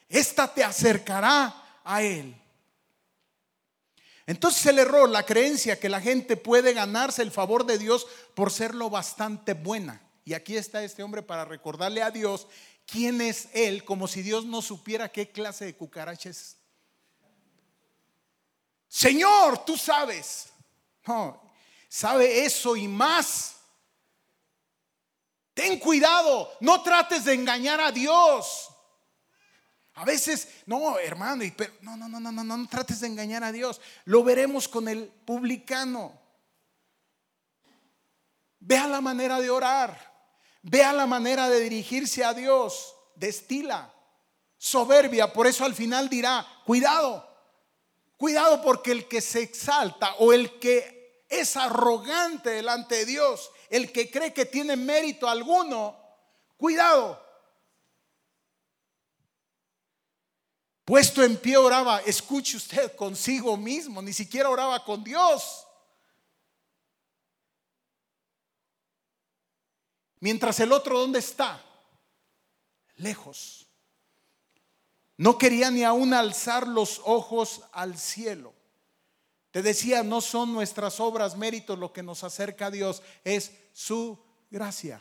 Esta 0.08 0.48
te 0.54 0.64
acercará 0.64 1.82
a 1.84 2.02
Él. 2.02 2.34
Entonces 4.26 4.66
el 4.68 4.80
error, 4.80 5.10
la 5.10 5.26
creencia 5.26 5.78
que 5.78 5.90
la 5.90 6.00
gente 6.00 6.38
puede 6.38 6.72
ganarse 6.72 7.24
el 7.24 7.32
favor 7.32 7.66
de 7.66 7.78
Dios 7.78 8.08
por 8.36 8.54
ser 8.54 8.74
lo 8.74 8.90
bastante 8.90 9.54
buena. 9.54 10.02
Y 10.24 10.34
aquí 10.34 10.56
está 10.56 10.82
este 10.82 11.04
hombre 11.04 11.24
para 11.24 11.44
recordarle 11.44 12.02
a 12.02 12.10
Dios 12.10 12.48
quién 12.86 13.20
es 13.20 13.50
Él, 13.52 13.84
como 13.84 14.08
si 14.08 14.22
Dios 14.22 14.46
no 14.46 14.62
supiera 14.62 15.10
qué 15.10 15.30
clase 15.30 15.66
de 15.66 15.76
cucaraches 15.76 16.56
Señor, 18.88 19.66
tú 19.66 19.78
sabes. 19.78 20.50
No, 21.06 21.42
sabe 21.90 22.46
eso 22.46 22.76
y 22.76 22.88
más. 22.88 23.56
Ten 25.54 25.80
cuidado, 25.80 26.52
no 26.60 26.82
trates 26.84 27.24
de 27.26 27.34
engañar 27.34 27.80
a 27.80 27.92
Dios. 27.92 28.70
A 29.96 30.04
veces, 30.04 30.50
no, 30.66 31.00
hermano, 31.00 31.46
pero, 31.56 31.74
no, 31.82 31.96
no, 31.96 32.10
no, 32.10 32.20
no, 32.20 32.32
no, 32.32 32.44
no 32.44 32.68
trates 32.68 33.00
de 33.00 33.08
engañar 33.08 33.44
a 33.46 33.54
Dios. 33.54 33.80
Lo 34.04 34.24
veremos 34.24 34.68
con 34.68 34.90
el 34.90 35.08
publicano. 35.08 36.20
Vea 38.60 38.88
la 38.88 39.00
manera 39.00 39.40
de 39.40 39.50
orar. 39.50 40.14
Vea 40.62 40.92
la 40.92 41.06
manera 41.06 41.48
de 41.48 41.62
dirigirse 41.62 42.26
a 42.26 42.34
Dios. 42.34 42.94
Destila. 43.16 43.94
Soberbia. 44.58 45.32
Por 45.32 45.48
eso 45.48 45.64
al 45.64 45.74
final 45.74 46.10
dirá, 46.10 46.46
cuidado. 46.66 47.35
Cuidado 48.18 48.62
porque 48.62 48.92
el 48.92 49.08
que 49.08 49.22
se 49.22 49.42
exalta 49.42 50.16
o 50.16 50.32
el 50.32 50.60
que 50.60 51.26
es 51.28 51.58
arrogante 51.58 52.50
delante 52.52 52.96
de 52.96 53.06
Dios, 53.06 53.52
el 53.70 53.92
que 53.92 54.10
cree 54.10 54.34
que 54.34 54.46
tiene 54.46 54.76
mérito 54.76 55.28
alguno, 55.28 55.98
cuidado. 56.58 57.24
Puesto 60.86 61.24
en 61.24 61.38
pie 61.38 61.58
oraba, 61.58 62.00
escuche 62.02 62.58
usted 62.58 62.96
consigo 62.96 63.58
mismo, 63.58 64.02
ni 64.02 64.14
siquiera 64.14 64.50
oraba 64.50 64.84
con 64.86 65.04
Dios. 65.04 65.66
Mientras 70.20 70.60
el 70.60 70.72
otro, 70.72 71.00
¿dónde 71.00 71.20
está? 71.20 71.64
Lejos. 72.96 73.65
No 75.18 75.38
quería 75.38 75.72
ni 75.72 75.84
aún 75.84 76.14
alzar 76.14 76.68
los 76.68 77.02
ojos 77.06 77.62
al 77.72 77.98
cielo. 77.98 78.54
Te 79.52 79.62
decía, 79.62 80.04
no 80.04 80.20
son 80.20 80.52
nuestras 80.52 81.00
obras, 81.00 81.38
méritos 81.38 81.80
lo 81.80 81.94
que 81.94 82.04
nos 82.04 82.24
acerca 82.26 82.66
a 82.66 82.72
Dios, 82.72 83.02
es 83.24 83.52
su 83.72 84.20
gracia. 84.52 85.00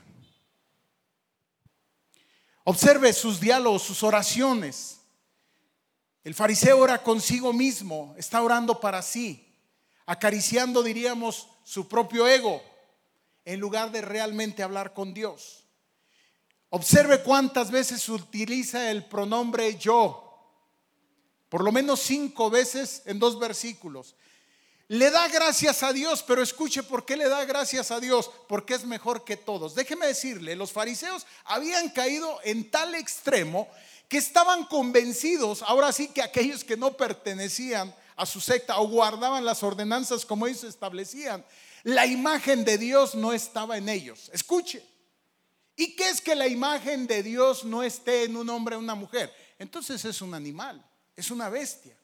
Observe 2.62 3.12
sus 3.12 3.40
diálogos, 3.40 3.82
sus 3.82 4.04
oraciones. 4.04 5.00
El 6.22 6.34
fariseo 6.34 6.78
ora 6.78 7.02
consigo 7.02 7.52
mismo, 7.52 8.14
está 8.16 8.42
orando 8.42 8.78
para 8.80 9.02
sí, 9.02 9.52
acariciando, 10.06 10.82
diríamos, 10.82 11.48
su 11.64 11.88
propio 11.88 12.28
ego, 12.28 12.62
en 13.44 13.58
lugar 13.58 13.90
de 13.90 14.00
realmente 14.00 14.62
hablar 14.62 14.94
con 14.94 15.12
Dios. 15.12 15.63
Observe 16.74 17.22
cuántas 17.22 17.70
veces 17.70 18.08
utiliza 18.08 18.90
el 18.90 19.04
pronombre 19.04 19.76
yo, 19.76 20.42
por 21.48 21.62
lo 21.62 21.70
menos 21.70 22.00
cinco 22.00 22.50
veces 22.50 23.02
en 23.04 23.20
dos 23.20 23.38
versículos. 23.38 24.16
Le 24.88 25.12
da 25.12 25.28
gracias 25.28 25.84
a 25.84 25.92
Dios, 25.92 26.24
pero 26.26 26.42
escuche 26.42 26.82
por 26.82 27.04
qué 27.04 27.16
le 27.16 27.28
da 27.28 27.44
gracias 27.44 27.92
a 27.92 28.00
Dios, 28.00 28.28
porque 28.48 28.74
es 28.74 28.84
mejor 28.84 29.22
que 29.22 29.36
todos. 29.36 29.76
Déjeme 29.76 30.08
decirle, 30.08 30.56
los 30.56 30.72
fariseos 30.72 31.28
habían 31.44 31.90
caído 31.90 32.40
en 32.42 32.68
tal 32.68 32.96
extremo 32.96 33.68
que 34.08 34.18
estaban 34.18 34.64
convencidos, 34.64 35.62
ahora 35.62 35.92
sí 35.92 36.08
que 36.08 36.22
aquellos 36.22 36.64
que 36.64 36.76
no 36.76 36.96
pertenecían 36.96 37.94
a 38.16 38.26
su 38.26 38.40
secta 38.40 38.80
o 38.80 38.88
guardaban 38.88 39.44
las 39.44 39.62
ordenanzas 39.62 40.26
como 40.26 40.48
ellos 40.48 40.64
establecían, 40.64 41.44
la 41.84 42.04
imagen 42.04 42.64
de 42.64 42.78
Dios 42.78 43.14
no 43.14 43.32
estaba 43.32 43.78
en 43.78 43.88
ellos. 43.88 44.28
Escuche. 44.32 44.93
¿Y 45.76 45.96
qué 45.96 46.08
es 46.08 46.20
que 46.20 46.34
la 46.34 46.46
imagen 46.46 47.06
de 47.06 47.22
Dios 47.22 47.64
no 47.64 47.82
esté 47.82 48.24
en 48.24 48.36
un 48.36 48.48
hombre 48.48 48.76
o 48.76 48.78
una 48.78 48.94
mujer? 48.94 49.34
Entonces 49.58 50.04
es 50.04 50.20
un 50.22 50.34
animal, 50.34 50.84
es 51.16 51.30
una 51.30 51.48
bestia. 51.48 51.96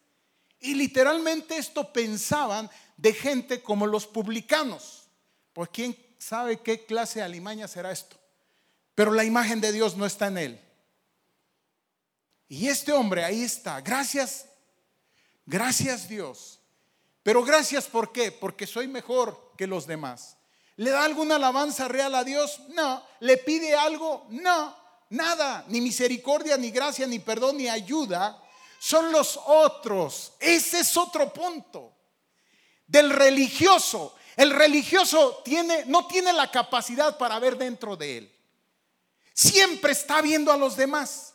Y 0.59 0.75
literalmente 0.75 1.57
esto 1.57 1.93
pensaban 1.93 2.71
de 2.97 3.13
gente 3.15 3.63
como 3.63 3.87
los 3.87 4.07
publicanos. 4.07 5.09
Pues 5.53 5.71
quién 5.73 5.97
sabe 6.19 6.61
qué 6.61 6.85
clase 6.85 7.21
de 7.21 7.25
alimaña 7.25 7.67
será 7.67 7.93
esto. 7.93 8.19
Pero 8.95 9.13
la 9.13 9.25
imagen 9.25 9.61
de 9.61 9.73
Dios 9.73 9.97
no 9.97 10.05
está 10.05 10.27
en 10.27 10.39
él. 10.39 10.61
Y 12.49 12.69
este 12.69 12.93
hombre 12.93 13.25
ahí 13.25 13.43
está. 13.43 13.81
Gracias, 13.81 14.47
gracias 15.47 16.09
Dios. 16.09 16.61
Pero 17.23 17.45
gracias 17.45 17.87
¿por 17.87 18.13
qué? 18.13 18.33
Porque 18.33 18.67
soy 18.67 18.89
mejor 18.89 19.53
que 19.57 19.67
los 19.67 19.87
demás. 19.87 20.37
¿Le 20.81 20.93
da 20.93 21.05
alguna 21.05 21.37
alabanza 21.37 21.89
real 21.89 22.15
a 22.15 22.25
Dios? 22.25 22.59
No. 22.69 23.05
¿Le 23.21 23.37
pide 23.37 23.75
algo? 23.75 24.27
No. 24.31 24.75
Nada. 25.11 25.63
Ni 25.69 25.79
misericordia, 25.79 26.57
ni 26.57 26.71
gracia, 26.71 27.07
ni 27.07 27.19
perdón, 27.19 27.59
ni 27.59 27.69
ayuda. 27.69 28.43
Son 28.79 29.13
los 29.13 29.39
otros. 29.45 30.33
Ese 30.41 30.81
es 30.81 30.97
otro 30.97 31.31
punto. 31.35 31.93
Del 32.87 33.11
religioso. 33.11 34.17
El 34.39 34.53
religioso 34.53 35.43
tiene, 35.45 35.85
no 35.85 36.07
tiene 36.07 36.33
la 36.33 36.51
capacidad 36.51 37.19
para 37.19 37.39
ver 37.39 37.59
dentro 37.59 37.95
de 37.95 38.17
él. 38.17 38.37
Siempre 39.35 39.93
está 39.93 40.23
viendo 40.23 40.51
a 40.51 40.57
los 40.57 40.79
demás. 40.79 41.35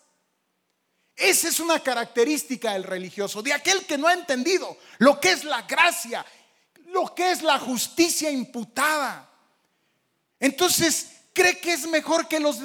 Esa 1.15 1.49
es 1.49 1.59
una 1.59 1.81
característica 1.81 2.73
del 2.73 2.83
religioso, 2.83 3.43
de 3.43 3.53
aquel 3.53 3.85
que 3.85 3.99
no 3.99 4.07
ha 4.07 4.13
entendido 4.13 4.75
lo 4.97 5.19
que 5.19 5.29
es 5.29 5.43
la 5.43 5.61
gracia, 5.61 6.25
lo 6.87 7.13
que 7.13 7.29
es 7.29 7.43
la 7.43 7.59
justicia 7.59 8.31
imputada. 8.31 9.33
Entonces 10.39 11.11
cree 11.33 11.59
que 11.59 11.73
es 11.73 11.87
mejor 11.87 12.27
que 12.27 12.39
los, 12.39 12.57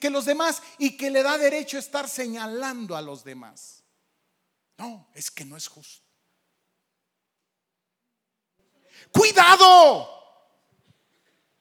que 0.00 0.10
los 0.10 0.24
demás 0.24 0.62
y 0.78 0.96
que 0.96 1.10
le 1.10 1.22
da 1.22 1.38
derecho 1.38 1.76
a 1.76 1.80
estar 1.80 2.08
señalando 2.08 2.96
a 2.96 3.02
los 3.02 3.24
demás. 3.24 3.82
No, 4.78 5.08
es 5.14 5.30
que 5.30 5.44
no 5.44 5.56
es 5.56 5.68
justo. 5.68 6.06
Cuidado. 9.10 10.08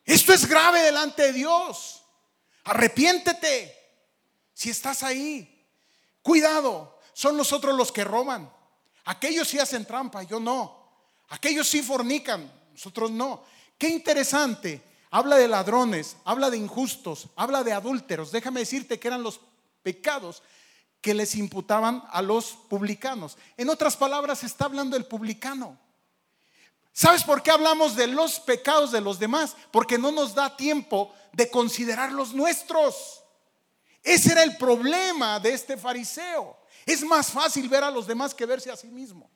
Esto 0.03 0.33
es 0.33 0.47
grave 0.47 0.81
delante 0.81 1.23
de 1.23 1.33
Dios. 1.33 2.03
Arrepiéntete 2.63 3.77
si 4.53 4.69
estás 4.69 5.03
ahí. 5.03 5.67
Cuidado, 6.21 6.99
son 7.13 7.35
nosotros 7.35 7.75
los 7.75 7.91
que 7.91 8.03
roban. 8.03 8.51
Aquellos 9.05 9.47
sí 9.47 9.57
hacen 9.57 9.85
trampa, 9.85 10.23
yo 10.23 10.39
no. 10.39 10.79
Aquellos 11.29 11.67
sí 11.67 11.81
fornican, 11.81 12.69
nosotros 12.71 13.09
no. 13.09 13.43
Qué 13.77 13.89
interesante. 13.89 14.90
Habla 15.13 15.35
de 15.35 15.49
ladrones, 15.49 16.15
habla 16.23 16.49
de 16.49 16.57
injustos, 16.57 17.27
habla 17.35 17.65
de 17.65 17.73
adúlteros. 17.73 18.31
Déjame 18.31 18.61
decirte 18.61 18.97
que 18.97 19.09
eran 19.09 19.21
los 19.21 19.41
pecados 19.83 20.41
que 21.01 21.13
les 21.13 21.35
imputaban 21.35 22.01
a 22.11 22.21
los 22.21 22.53
publicanos. 22.69 23.37
En 23.57 23.69
otras 23.69 23.97
palabras, 23.97 24.45
está 24.45 24.65
hablando 24.65 24.95
el 24.95 25.05
publicano. 25.05 25.77
¿Sabes 26.93 27.25
por 27.25 27.43
qué 27.43 27.51
hablamos 27.51 27.97
de 27.97 28.07
los 28.07 28.39
pecados 28.39 28.93
de 28.93 29.01
los 29.01 29.19
demás? 29.19 29.57
Porque 29.71 29.97
no 29.97 30.11
nos 30.11 30.33
da 30.33 30.55
tiempo 30.55 31.13
de 31.33 31.49
considerar 31.49 32.13
los 32.13 32.33
nuestros. 32.33 33.21
Ese 34.01 34.31
era 34.31 34.43
el 34.43 34.55
problema 34.55 35.41
de 35.41 35.51
este 35.51 35.75
fariseo. 35.75 36.57
Es 36.85 37.03
más 37.03 37.31
fácil 37.31 37.67
ver 37.67 37.83
a 37.83 37.91
los 37.91 38.07
demás 38.07 38.33
que 38.33 38.45
verse 38.45 38.71
a 38.71 38.77
sí 38.77 38.87
mismo. 38.87 39.29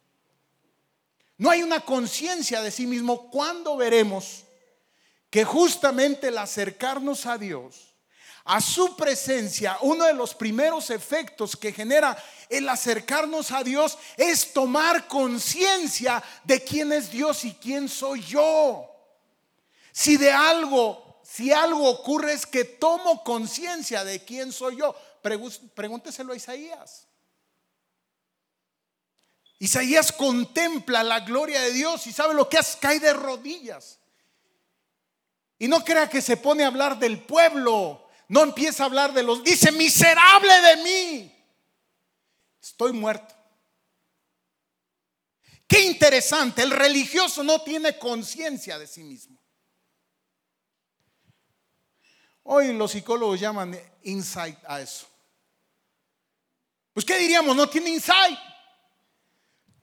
No 1.37 1.49
hay 1.49 1.63
una 1.63 1.81
conciencia 1.81 2.61
de 2.61 2.71
sí 2.71 2.87
mismo. 2.87 3.29
¿Cuándo 3.29 3.75
veremos 3.75 4.44
que 5.35 5.43
justamente 5.43 6.29
el 6.29 6.37
acercarnos 6.37 7.25
a 7.25 7.37
Dios, 7.37 7.93
a 8.45 8.61
su 8.61 8.95
presencia, 8.95 9.77
uno 9.81 10.05
de 10.05 10.13
los 10.13 10.33
primeros 10.33 10.89
efectos 10.89 11.57
que 11.57 11.73
genera 11.73 12.17
el 12.47 12.69
acercarnos 12.69 13.51
a 13.51 13.61
Dios 13.61 13.97
es 14.15 14.53
tomar 14.53 15.09
conciencia 15.09 16.23
de 16.45 16.63
quién 16.63 16.93
es 16.93 17.11
Dios 17.11 17.43
y 17.43 17.53
quién 17.55 17.89
soy 17.89 18.21
yo? 18.23 18.89
Si 19.91 20.15
de 20.15 20.31
algo 20.31 21.19
si 21.21 21.51
algo 21.51 21.89
ocurre 21.89 22.31
es 22.31 22.45
que 22.45 22.63
tomo 22.63 23.21
conciencia 23.21 24.05
de 24.05 24.23
quién 24.23 24.53
soy 24.53 24.77
yo. 24.77 24.95
Pregúnteselo 25.21 26.31
a 26.31 26.37
Isaías. 26.37 27.07
Isaías 29.59 30.13
contempla 30.13 31.03
la 31.03 31.19
gloria 31.19 31.59
de 31.59 31.73
Dios 31.73 32.07
y 32.07 32.13
sabe 32.13 32.33
lo 32.33 32.47
que 32.47 32.57
hace, 32.57 32.79
cae 32.79 33.01
de 33.01 33.11
rodillas. 33.11 33.99
Y 35.57 35.67
no 35.67 35.83
crea 35.83 36.09
que 36.09 36.21
se 36.21 36.37
pone 36.37 36.63
a 36.63 36.67
hablar 36.67 36.99
del 36.99 37.21
pueblo, 37.23 38.07
no 38.27 38.43
empieza 38.43 38.83
a 38.83 38.85
hablar 38.87 39.13
de 39.13 39.23
los, 39.23 39.43
dice, 39.43 39.71
miserable 39.71 40.53
de 40.61 40.77
mí, 40.83 41.45
estoy 42.61 42.91
muerto. 42.91 43.33
Qué 45.67 45.81
interesante, 45.81 46.61
el 46.61 46.71
religioso 46.71 47.43
no 47.43 47.61
tiene 47.61 47.97
conciencia 47.97 48.77
de 48.77 48.87
sí 48.87 49.03
mismo. 49.03 49.39
Hoy 52.43 52.73
los 52.73 52.91
psicólogos 52.91 53.39
llaman 53.39 53.79
insight 54.03 54.59
a 54.67 54.79
eso. 54.79 55.07
Pues 56.93 57.05
¿qué 57.05 57.17
diríamos? 57.17 57.55
No 57.55 57.67
tiene 57.67 57.89
insight. 57.89 58.37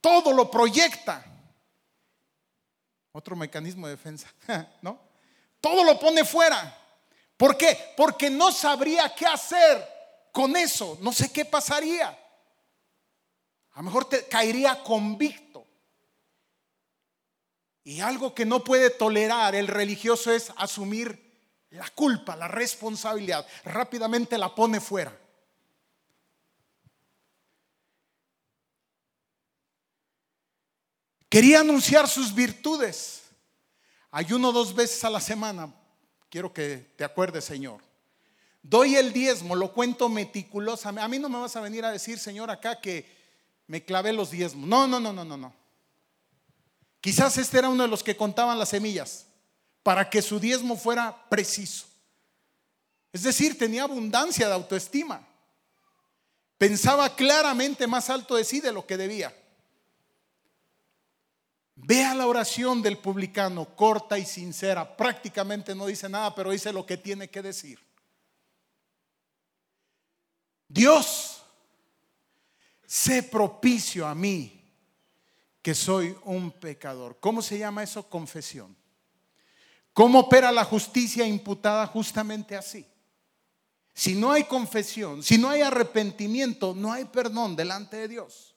Todo 0.00 0.32
lo 0.32 0.48
proyecta. 0.50 1.24
Otro 3.10 3.34
mecanismo 3.34 3.86
de 3.86 3.96
defensa, 3.96 4.32
¿no? 4.82 5.11
Todo 5.62 5.84
lo 5.84 5.98
pone 5.98 6.24
fuera. 6.24 6.76
¿Por 7.38 7.56
qué? 7.56 7.94
Porque 7.96 8.28
no 8.28 8.50
sabría 8.52 9.14
qué 9.14 9.24
hacer 9.24 9.88
con 10.32 10.56
eso. 10.56 10.98
No 11.00 11.12
sé 11.12 11.32
qué 11.32 11.44
pasaría. 11.44 12.08
A 12.08 13.76
lo 13.78 13.84
mejor 13.84 14.04
te 14.06 14.26
caería 14.26 14.82
convicto. 14.82 15.64
Y 17.84 18.00
algo 18.00 18.34
que 18.34 18.44
no 18.44 18.62
puede 18.62 18.90
tolerar 18.90 19.54
el 19.54 19.68
religioso 19.68 20.32
es 20.32 20.52
asumir 20.56 21.32
la 21.70 21.88
culpa, 21.90 22.36
la 22.36 22.48
responsabilidad, 22.48 23.46
rápidamente 23.64 24.36
la 24.36 24.54
pone 24.54 24.80
fuera. 24.80 25.16
Quería 31.28 31.60
anunciar 31.60 32.08
sus 32.08 32.34
virtudes. 32.34 33.21
Ayuno 34.12 34.52
dos 34.52 34.74
veces 34.74 35.02
a 35.04 35.10
la 35.10 35.20
semana. 35.20 35.74
quiero 36.28 36.52
que 36.52 36.92
te 36.96 37.02
acuerdes, 37.02 37.44
Señor. 37.44 37.80
Doy 38.62 38.94
el 38.94 39.12
diezmo, 39.12 39.56
lo 39.56 39.72
cuento 39.72 40.08
meticulosamente. 40.08 41.04
A 41.04 41.08
mí 41.08 41.18
no 41.18 41.28
me 41.28 41.38
vas 41.38 41.56
a 41.56 41.60
venir 41.60 41.84
a 41.84 41.90
decir, 41.90 42.18
Señor, 42.18 42.50
acá 42.50 42.80
que 42.80 43.06
me 43.66 43.84
clavé 43.84 44.12
los 44.12 44.30
diezmos. 44.30 44.68
No, 44.68 44.86
no, 44.86 45.00
no, 45.00 45.12
no, 45.12 45.24
no, 45.24 45.36
no. 45.36 45.54
Quizás 47.00 47.38
este 47.38 47.58
era 47.58 47.70
uno 47.70 47.82
de 47.82 47.88
los 47.88 48.02
que 48.02 48.16
contaban 48.16 48.58
las 48.58 48.68
semillas 48.68 49.26
para 49.82 50.08
que 50.08 50.22
su 50.22 50.38
diezmo 50.38 50.76
fuera 50.76 51.28
preciso. 51.28 51.86
Es 53.12 53.22
decir, 53.22 53.58
tenía 53.58 53.84
abundancia 53.84 54.46
de 54.46 54.54
autoestima. 54.54 55.26
Pensaba 56.58 57.16
claramente 57.16 57.86
más 57.86 58.10
alto 58.10 58.36
de 58.36 58.44
sí 58.44 58.60
de 58.60 58.72
lo 58.72 58.86
que 58.86 58.96
debía. 58.96 59.34
Vea 61.84 62.14
la 62.14 62.28
oración 62.28 62.80
del 62.80 62.98
publicano, 62.98 63.64
corta 63.74 64.16
y 64.16 64.24
sincera. 64.24 64.96
Prácticamente 64.96 65.74
no 65.74 65.86
dice 65.86 66.08
nada, 66.08 66.32
pero 66.32 66.52
dice 66.52 66.72
lo 66.72 66.86
que 66.86 66.96
tiene 66.96 67.28
que 67.28 67.42
decir. 67.42 67.80
Dios, 70.68 71.42
sé 72.86 73.24
propicio 73.24 74.06
a 74.06 74.14
mí, 74.14 74.72
que 75.60 75.74
soy 75.74 76.16
un 76.24 76.52
pecador. 76.52 77.18
¿Cómo 77.18 77.42
se 77.42 77.58
llama 77.58 77.82
eso? 77.82 78.08
Confesión. 78.08 78.76
¿Cómo 79.92 80.20
opera 80.20 80.52
la 80.52 80.64
justicia 80.64 81.26
imputada? 81.26 81.84
Justamente 81.88 82.56
así. 82.56 82.86
Si 83.92 84.14
no 84.14 84.30
hay 84.30 84.44
confesión, 84.44 85.20
si 85.24 85.36
no 85.36 85.50
hay 85.50 85.62
arrepentimiento, 85.62 86.74
no 86.76 86.92
hay 86.92 87.06
perdón 87.06 87.56
delante 87.56 87.96
de 87.96 88.08
Dios. 88.08 88.54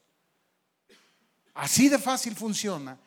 Así 1.55 1.89
de 1.89 1.97
fácil 1.97 2.35
funciona. 2.35 2.99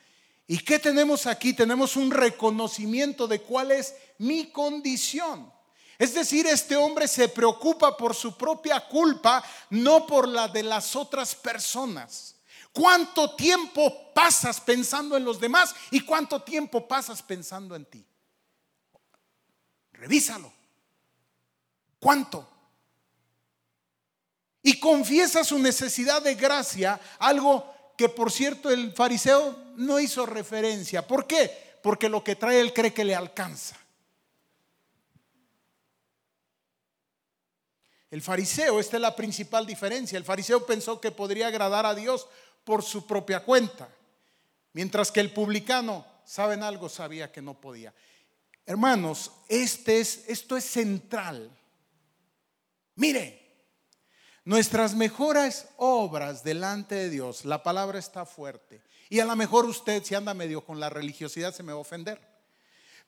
¿Y 0.51 0.59
qué 0.61 0.79
tenemos 0.79 1.27
aquí? 1.27 1.53
Tenemos 1.53 1.95
un 1.95 2.11
reconocimiento 2.11 3.29
de 3.29 3.43
cuál 3.43 3.71
es 3.71 3.95
mi 4.17 4.51
condición. 4.51 5.53
Es 5.99 6.15
decir, 6.15 6.47
este 6.47 6.75
hombre 6.75 7.07
se 7.07 7.29
preocupa 7.29 7.95
por 7.95 8.15
su 8.15 8.35
propia 8.35 8.81
culpa, 8.89 9.45
no 9.69 10.07
por 10.07 10.27
la 10.27 10.49
de 10.49 10.63
las 10.63 10.97
otras 10.97 11.35
personas. 11.35 12.37
¿Cuánto 12.73 13.35
tiempo 13.35 14.13
pasas 14.15 14.59
pensando 14.59 15.19
en 15.19 15.25
los 15.25 15.39
demás 15.39 15.75
y 15.91 16.01
cuánto 16.01 16.41
tiempo 16.41 16.89
pasas 16.89 17.23
pensando 17.23 17.77
en 17.77 17.85
ti? 17.85 18.07
Revísalo. 19.93 20.51
¿Cuánto? 22.01 22.49
Y 24.63 24.81
confiesa 24.81 25.45
su 25.45 25.59
necesidad 25.59 26.23
de 26.23 26.37
gracia, 26.37 26.99
algo 27.19 27.75
que 27.99 28.09
por 28.09 28.31
cierto 28.31 28.71
el 28.71 28.93
fariseo 28.93 29.59
no 29.75 29.99
hizo 29.99 30.25
referencia. 30.25 31.05
¿Por 31.05 31.27
qué? 31.27 31.51
Porque 31.83 32.09
lo 32.09 32.23
que 32.23 32.37
trae 32.37 32.61
él 32.61 32.73
cree 32.73 32.95
que 32.95 33.05
le 33.05 33.17
alcanza. 33.17 33.77
El 38.09 38.23
fariseo, 38.23 38.79
esta 38.79 38.97
es 38.97 39.03
la 39.03 39.17
principal 39.17 39.67
diferencia, 39.67 40.17
el 40.17 40.25
fariseo 40.25 40.65
pensó 40.65 41.01
que 41.01 41.11
podría 41.11 41.49
agradar 41.49 41.87
a 41.87 41.95
Dios 41.97 42.29
por 42.63 42.85
su 42.85 43.05
propia 43.05 43.41
cuenta, 43.41 43.89
mientras 44.73 45.11
que 45.11 45.19
el 45.19 45.33
publicano, 45.33 46.07
¿saben 46.25 46.63
algo? 46.63 46.89
Sabía 46.89 47.33
que 47.33 47.43
no 47.43 47.61
podía. 47.61 47.93
Hermanos, 48.65 49.33
este 49.49 49.99
es, 49.99 50.23
esto 50.29 50.57
es 50.57 50.65
central. 50.65 51.51
Mire, 52.95 53.48
nuestras 54.49 54.95
mejores 54.95 55.69
obras 55.77 56.43
delante 56.43 56.95
de 56.95 57.11
Dios, 57.11 57.45
la 57.45 57.63
palabra 57.63 57.99
está 57.99 58.25
fuerte. 58.25 58.81
Y 59.11 59.21
a 59.21 59.27
lo 59.27 59.37
mejor 59.37 59.67
usted, 59.67 60.03
si 60.03 60.15
anda 60.15 60.33
medio 60.33 60.65
con 60.65 60.81
la 60.81 60.89
religiosidad, 60.89 61.55
se 61.55 61.63
me 61.63 61.71
va 61.71 61.77
a 61.77 61.83
ofender. 61.83 62.19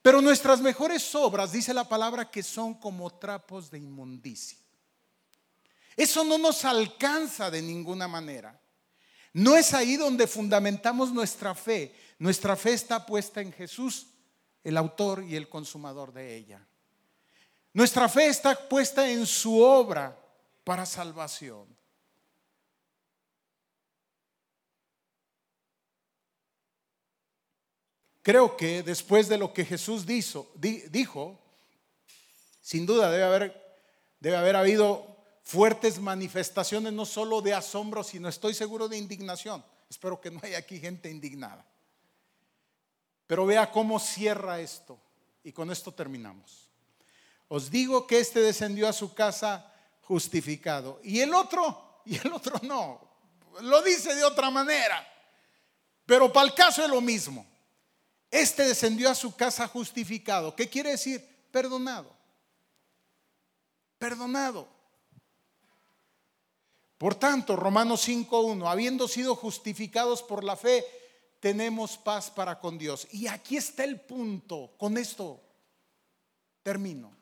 Pero 0.02 0.20
nuestras 0.20 0.60
mejores 0.60 1.14
obras, 1.14 1.50
dice 1.50 1.72
la 1.72 1.88
palabra, 1.88 2.30
que 2.30 2.42
son 2.42 2.74
como 2.74 3.14
trapos 3.14 3.70
de 3.70 3.78
inmundicia. 3.78 4.58
Eso 5.96 6.24
no 6.24 6.36
nos 6.36 6.66
alcanza 6.66 7.50
de 7.50 7.62
ninguna 7.62 8.06
manera. 8.06 8.60
No 9.32 9.56
es 9.56 9.72
ahí 9.72 9.96
donde 9.96 10.26
fundamentamos 10.26 11.10
nuestra 11.10 11.54
fe. 11.54 11.94
Nuestra 12.18 12.54
fe 12.54 12.74
está 12.74 13.06
puesta 13.06 13.40
en 13.40 13.50
Jesús, 13.54 14.08
el 14.62 14.76
autor 14.76 15.24
y 15.24 15.36
el 15.36 15.48
consumador 15.48 16.12
de 16.12 16.36
ella. 16.36 16.66
Nuestra 17.72 18.10
fe 18.10 18.26
está 18.26 18.68
puesta 18.68 19.10
en 19.10 19.24
su 19.24 19.58
obra 19.58 20.19
para 20.70 20.86
salvación. 20.86 21.66
Creo 28.22 28.56
que 28.56 28.84
después 28.84 29.28
de 29.28 29.36
lo 29.36 29.52
que 29.52 29.64
Jesús 29.64 30.06
dijo, 30.06 31.40
sin 32.60 32.86
duda 32.86 33.10
debe 33.10 33.24
haber, 33.24 33.78
debe 34.20 34.36
haber 34.36 34.54
habido 34.54 35.16
fuertes 35.42 35.98
manifestaciones 35.98 36.92
no 36.92 37.04
solo 37.04 37.42
de 37.42 37.52
asombro, 37.52 38.04
sino 38.04 38.28
estoy 38.28 38.54
seguro 38.54 38.86
de 38.86 38.96
indignación. 38.96 39.64
Espero 39.88 40.20
que 40.20 40.30
no 40.30 40.38
haya 40.40 40.58
aquí 40.58 40.78
gente 40.78 41.10
indignada. 41.10 41.66
Pero 43.26 43.44
vea 43.44 43.72
cómo 43.72 43.98
cierra 43.98 44.60
esto. 44.60 45.00
Y 45.42 45.50
con 45.50 45.72
esto 45.72 45.92
terminamos. 45.92 46.68
Os 47.48 47.72
digo 47.72 48.06
que 48.06 48.20
este 48.20 48.38
descendió 48.38 48.88
a 48.88 48.92
su 48.92 49.12
casa 49.14 49.69
justificado. 50.10 50.98
Y 51.04 51.20
el 51.20 51.32
otro, 51.32 52.02
y 52.04 52.16
el 52.16 52.32
otro 52.32 52.58
no. 52.62 53.00
Lo 53.60 53.80
dice 53.80 54.12
de 54.12 54.24
otra 54.24 54.50
manera. 54.50 55.06
Pero 56.04 56.32
para 56.32 56.48
el 56.48 56.52
caso 56.52 56.82
es 56.82 56.90
lo 56.90 57.00
mismo. 57.00 57.46
Este 58.28 58.64
descendió 58.64 59.08
a 59.08 59.14
su 59.14 59.36
casa 59.36 59.68
justificado. 59.68 60.56
¿Qué 60.56 60.68
quiere 60.68 60.90
decir? 60.90 61.24
Perdonado. 61.52 62.12
Perdonado. 64.00 64.68
Por 66.98 67.14
tanto, 67.14 67.54
Romanos 67.54 68.08
5.1, 68.08 68.68
habiendo 68.68 69.06
sido 69.06 69.36
justificados 69.36 70.24
por 70.24 70.42
la 70.42 70.56
fe, 70.56 70.84
tenemos 71.38 71.96
paz 71.96 72.32
para 72.32 72.58
con 72.58 72.78
Dios. 72.78 73.06
Y 73.12 73.28
aquí 73.28 73.56
está 73.56 73.84
el 73.84 74.00
punto, 74.00 74.72
con 74.76 74.98
esto 74.98 75.40
termino. 76.64 77.19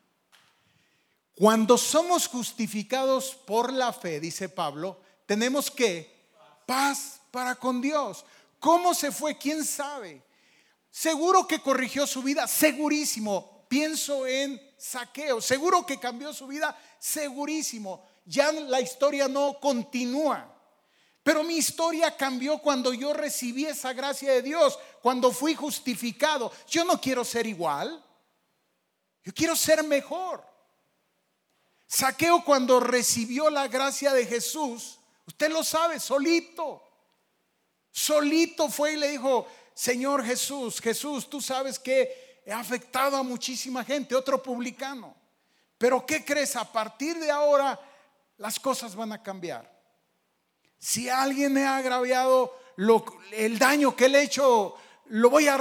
Cuando 1.39 1.79
somos 1.79 2.27
justificados 2.27 3.35
por 3.47 3.73
la 3.73 3.93
fe, 3.93 4.19
dice 4.19 4.49
Pablo, 4.49 5.01
tenemos 5.25 5.71
que 5.71 6.31
paz 6.67 7.21
para 7.31 7.55
con 7.55 7.81
Dios. 7.81 8.25
¿Cómo 8.59 8.93
se 8.93 9.13
fue? 9.13 9.39
¿Quién 9.39 9.65
sabe? 9.65 10.23
Seguro 10.91 11.47
que 11.47 11.61
corrigió 11.61 12.07
su 12.07 12.23
vida, 12.23 12.49
segurísimo. 12.49 13.67
Pienso 13.69 14.27
en 14.27 14.61
saqueo, 14.77 15.41
seguro 15.41 15.87
que 15.87 16.01
cambió 16.01 16.33
su 16.33 16.47
vida, 16.47 16.77
segurísimo 16.99 18.03
ya 18.29 18.53
la 18.53 18.81
historia 18.81 19.27
no 19.27 19.59
continúa. 19.59 20.55
Pero 21.23 21.43
mi 21.43 21.57
historia 21.57 22.17
cambió 22.17 22.59
cuando 22.59 22.93
yo 22.93 23.13
recibí 23.13 23.65
esa 23.65 23.93
gracia 23.93 24.33
de 24.33 24.43
Dios, 24.43 24.79
cuando 25.03 25.33
fui 25.33 25.55
justificado. 25.55 26.53
Yo 26.69 26.85
no 26.85 27.01
quiero 27.01 27.25
ser 27.25 27.47
igual, 27.47 28.05
yo 29.25 29.33
quiero 29.35 29.57
ser 29.57 29.83
mejor. 29.83 30.47
Saqueo 31.89 32.45
cuando 32.45 32.81
recibió 32.81 33.49
la 33.49 33.67
gracia 33.67 34.13
de 34.13 34.27
Jesús, 34.27 35.01
usted 35.27 35.51
lo 35.51 35.65
sabe, 35.65 35.99
solito. 35.99 36.83
Solito 37.91 38.69
fue 38.69 38.93
y 38.93 38.97
le 38.97 39.09
dijo, 39.09 39.49
Señor 39.73 40.23
Jesús, 40.23 40.81
Jesús, 40.81 41.31
tú 41.31 41.41
sabes 41.41 41.79
que 41.79 42.43
he 42.45 42.53
afectado 42.53 43.17
a 43.17 43.23
muchísima 43.23 43.85
gente, 43.85 44.15
otro 44.15 44.43
publicano. 44.43 45.17
Pero 45.79 46.05
¿qué 46.05 46.25
crees? 46.25 46.57
A 46.57 46.71
partir 46.71 47.19
de 47.19 47.31
ahora 47.31 47.81
las 48.37 48.61
cosas 48.61 48.95
van 48.95 49.13
a 49.13 49.23
cambiar. 49.23 49.75
Si 50.79 51.09
alguien 51.09 51.55
me 51.55 51.65
ha 51.65 51.79
agraviado 51.79 52.55
el 53.33 53.59
daño 53.59 53.97
que 53.97 54.11
le 54.11 54.21
he 54.21 54.25
hecho, 54.25 54.77
lo 55.07 55.31
voy 55.31 55.49
a, 55.49 55.57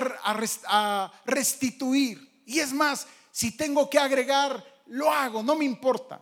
a 0.67 1.21
restituir. 1.25 2.43
Y 2.45 2.59
es 2.59 2.73
más, 2.73 3.07
si 3.31 3.55
tengo 3.55 3.89
que 3.89 3.97
agregar, 3.97 4.76
lo 4.89 5.11
hago, 5.11 5.43
no 5.43 5.55
me 5.55 5.65
importa. 5.65 6.21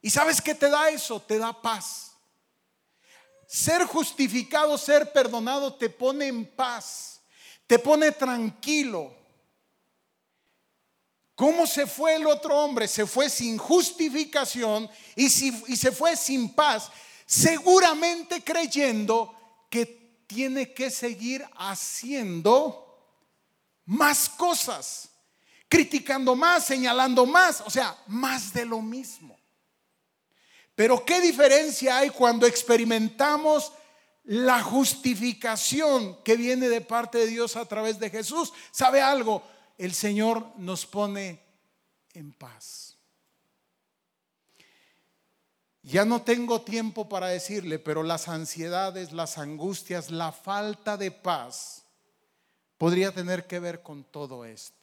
¿Y 0.00 0.10
sabes 0.10 0.40
qué 0.40 0.54
te 0.54 0.68
da 0.68 0.90
eso? 0.90 1.20
Te 1.20 1.38
da 1.38 1.60
paz. 1.60 2.12
Ser 3.46 3.84
justificado, 3.84 4.76
ser 4.76 5.12
perdonado 5.12 5.74
te 5.74 5.88
pone 5.88 6.26
en 6.26 6.44
paz, 6.44 7.20
te 7.66 7.78
pone 7.78 8.12
tranquilo. 8.12 9.18
¿Cómo 11.34 11.66
se 11.66 11.86
fue 11.86 12.16
el 12.16 12.26
otro 12.26 12.56
hombre? 12.56 12.88
Se 12.88 13.06
fue 13.06 13.30
sin 13.30 13.58
justificación 13.58 14.90
y, 15.14 15.30
se 15.30 15.92
fue 15.92 16.16
sin 16.16 16.52
paz, 16.52 16.90
seguramente 17.26 18.42
creyendo 18.42 19.34
que 19.70 19.86
tiene 20.26 20.74
que 20.74 20.90
seguir 20.90 21.48
haciendo 21.56 22.84
más 23.84 24.28
cosas, 24.28 25.10
criticando 25.68 26.34
más, 26.34 26.64
señalando 26.66 27.26
más, 27.26 27.60
o 27.60 27.70
sea, 27.70 27.96
más 28.06 28.52
de 28.52 28.64
lo 28.64 28.80
mismo. 28.80 29.38
Pero 30.74 31.04
¿qué 31.04 31.20
diferencia 31.20 31.98
hay 31.98 32.10
cuando 32.10 32.46
experimentamos 32.46 33.72
la 34.24 34.62
justificación 34.62 36.22
que 36.22 36.36
viene 36.36 36.68
de 36.68 36.80
parte 36.80 37.18
de 37.18 37.26
Dios 37.26 37.56
a 37.56 37.66
través 37.66 37.98
de 37.98 38.10
Jesús? 38.10 38.52
¿Sabe 38.70 39.02
algo? 39.02 39.42
el 39.78 39.94
Señor 39.94 40.44
nos 40.56 40.84
pone 40.84 41.40
en 42.12 42.32
paz. 42.32 42.96
Ya 45.82 46.04
no 46.04 46.22
tengo 46.22 46.62
tiempo 46.62 47.08
para 47.08 47.28
decirle, 47.28 47.78
pero 47.78 48.02
las 48.02 48.28
ansiedades, 48.28 49.12
las 49.12 49.38
angustias, 49.38 50.10
la 50.10 50.32
falta 50.32 50.96
de 50.96 51.12
paz 51.12 51.84
podría 52.76 53.14
tener 53.14 53.46
que 53.46 53.60
ver 53.60 53.82
con 53.82 54.04
todo 54.04 54.44
esto. 54.44 54.77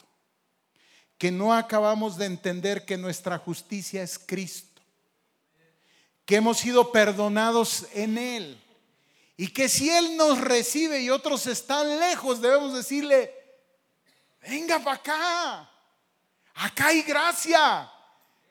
Que 1.17 1.31
no 1.31 1.53
acabamos 1.53 2.17
de 2.17 2.25
entender 2.25 2.85
que 2.85 2.97
nuestra 2.97 3.37
justicia 3.37 4.03
es 4.03 4.19
Cristo, 4.19 4.81
que 6.25 6.35
hemos 6.35 6.57
sido 6.57 6.91
perdonados 6.91 7.85
en 7.93 8.17
Él 8.17 8.61
y 9.37 9.47
que 9.49 9.67
si 9.67 9.89
Él 9.89 10.15
nos 10.15 10.39
recibe 10.39 11.01
y 11.01 11.09
otros 11.09 11.45
están 11.47 11.99
lejos, 11.99 12.41
debemos 12.41 12.73
decirle, 12.73 13.33
venga 14.41 14.79
para 14.79 14.95
acá, 14.97 15.69
acá 16.55 16.87
hay 16.87 17.01
gracia. 17.01 17.91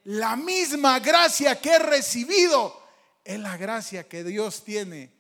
La 0.05 0.37
misma 0.37 0.99
gracia 0.99 1.59
que 1.59 1.71
he 1.71 1.79
recibido 1.79 2.83
es 3.25 3.39
la 3.41 3.57
gracia 3.57 4.07
que 4.07 4.23
Dios 4.23 4.63
tiene 4.63 5.11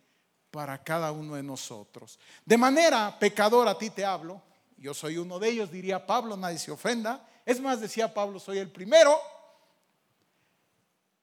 para 0.50 0.84
cada 0.84 1.10
uno 1.10 1.36
de 1.36 1.42
nosotros. 1.42 2.18
De 2.44 2.58
manera, 2.58 3.18
pecador, 3.18 3.66
a 3.66 3.78
ti 3.78 3.88
te 3.88 4.04
hablo. 4.04 4.42
Yo 4.76 4.92
soy 4.92 5.16
uno 5.16 5.38
de 5.38 5.48
ellos, 5.48 5.70
diría 5.72 6.04
Pablo, 6.04 6.36
nadie 6.36 6.58
se 6.58 6.70
ofenda. 6.70 7.26
Es 7.44 7.60
más, 7.60 7.80
decía 7.80 8.12
Pablo, 8.12 8.38
soy 8.40 8.58
el 8.58 8.70
primero. 8.70 9.18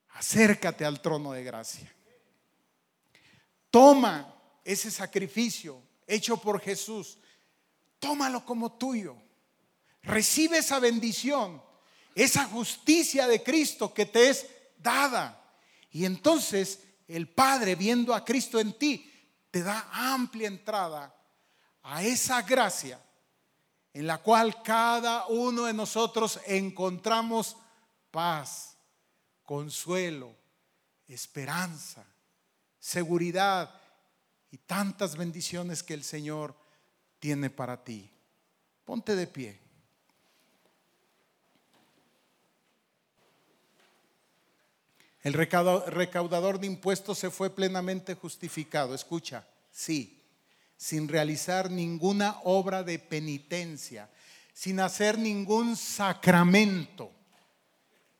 Acércate 0.10 0.86
al 0.86 1.02
trono 1.02 1.32
de 1.32 1.44
gracia. 1.44 1.92
Toma 3.70 4.36
ese 4.64 4.92
sacrificio 4.92 5.82
hecho 6.06 6.38
por 6.38 6.60
Jesús. 6.60 7.18
Tómalo 8.00 8.46
como 8.46 8.74
tuyo. 8.74 9.16
Recibe 10.04 10.58
esa 10.60 10.80
bendición 10.80 11.62
esa 12.16 12.46
justicia 12.46 13.28
de 13.28 13.42
Cristo 13.44 13.94
que 13.94 14.06
te 14.06 14.30
es 14.30 14.48
dada. 14.78 15.42
Y 15.92 16.06
entonces 16.06 16.80
el 17.08 17.28
Padre, 17.28 17.76
viendo 17.76 18.14
a 18.14 18.24
Cristo 18.24 18.60
en 18.60 18.78
ti, 18.78 19.10
te 19.50 19.64
da 19.64 19.90
amplia 19.92 20.48
entrada 20.48 21.14
a 21.84 22.04
esa 22.04 22.42
gracia 22.42 23.00
en 23.94 24.08
la 24.08 24.20
cual 24.20 24.62
cada 24.64 25.28
uno 25.28 25.66
de 25.66 25.74
nosotros 25.74 26.40
encontramos 26.46 27.58
paz, 28.10 28.78
consuelo, 29.44 30.34
esperanza, 31.08 32.06
seguridad 32.80 33.74
y 34.50 34.58
tantas 34.58 35.16
bendiciones 35.16 35.84
que 35.84 35.94
el 35.94 36.04
Señor 36.04 36.56
tiene 37.20 37.50
para 37.50 37.84
ti. 37.84 38.10
Ponte 38.86 39.16
de 39.16 39.28
pie. 39.28 39.60
El 45.24 45.34
recaudador 45.34 46.60
de 46.60 46.66
impuestos 46.68 47.20
se 47.20 47.30
fue 47.30 47.50
plenamente 47.52 48.16
justificado. 48.16 48.96
Escucha, 48.96 49.46
sí, 49.72 50.21
sin 50.82 51.08
realizar 51.08 51.70
ninguna 51.70 52.40
obra 52.44 52.82
de 52.82 52.98
penitencia, 52.98 54.10
sin 54.52 54.80
hacer 54.80 55.16
ningún 55.20 55.78
sacramento. 55.78 57.12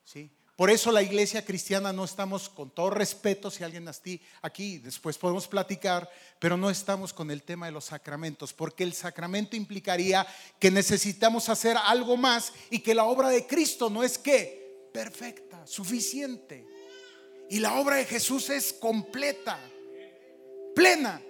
¿sí? 0.04 0.30
Por 0.56 0.70
eso 0.70 0.92
la 0.92 1.02
iglesia 1.02 1.44
cristiana 1.44 1.92
no 1.92 2.06
estamos, 2.06 2.50
con 2.50 2.70
todo 2.70 2.92
respeto, 2.92 3.50
si 3.50 3.64
alguien 3.64 3.88
aquí, 3.88 4.22
aquí 4.44 4.78
después 4.78 5.18
podemos 5.18 5.48
platicar, 5.48 6.08
pero 6.38 6.56
no 6.56 6.70
estamos 6.70 7.14
con 7.14 7.32
el 7.32 7.42
tema 7.42 7.66
de 7.66 7.72
los 7.72 7.86
sacramentos, 7.86 8.54
porque 8.54 8.84
el 8.84 8.94
sacramento 8.94 9.56
implicaría 9.56 10.28
que 10.60 10.70
necesitamos 10.70 11.50
hacer 11.50 11.76
algo 11.84 12.16
más 12.16 12.54
y 12.70 12.78
que 12.78 12.94
la 12.94 13.06
obra 13.06 13.30
de 13.30 13.48
Cristo 13.48 13.90
no 13.90 14.04
es 14.04 14.20
que 14.20 14.88
perfecta, 14.94 15.66
suficiente. 15.66 16.64
Y 17.50 17.58
la 17.58 17.74
obra 17.80 17.96
de 17.96 18.06
Jesús 18.06 18.52
es 18.52 18.72
completa, 18.72 19.60
plena. 20.76 21.24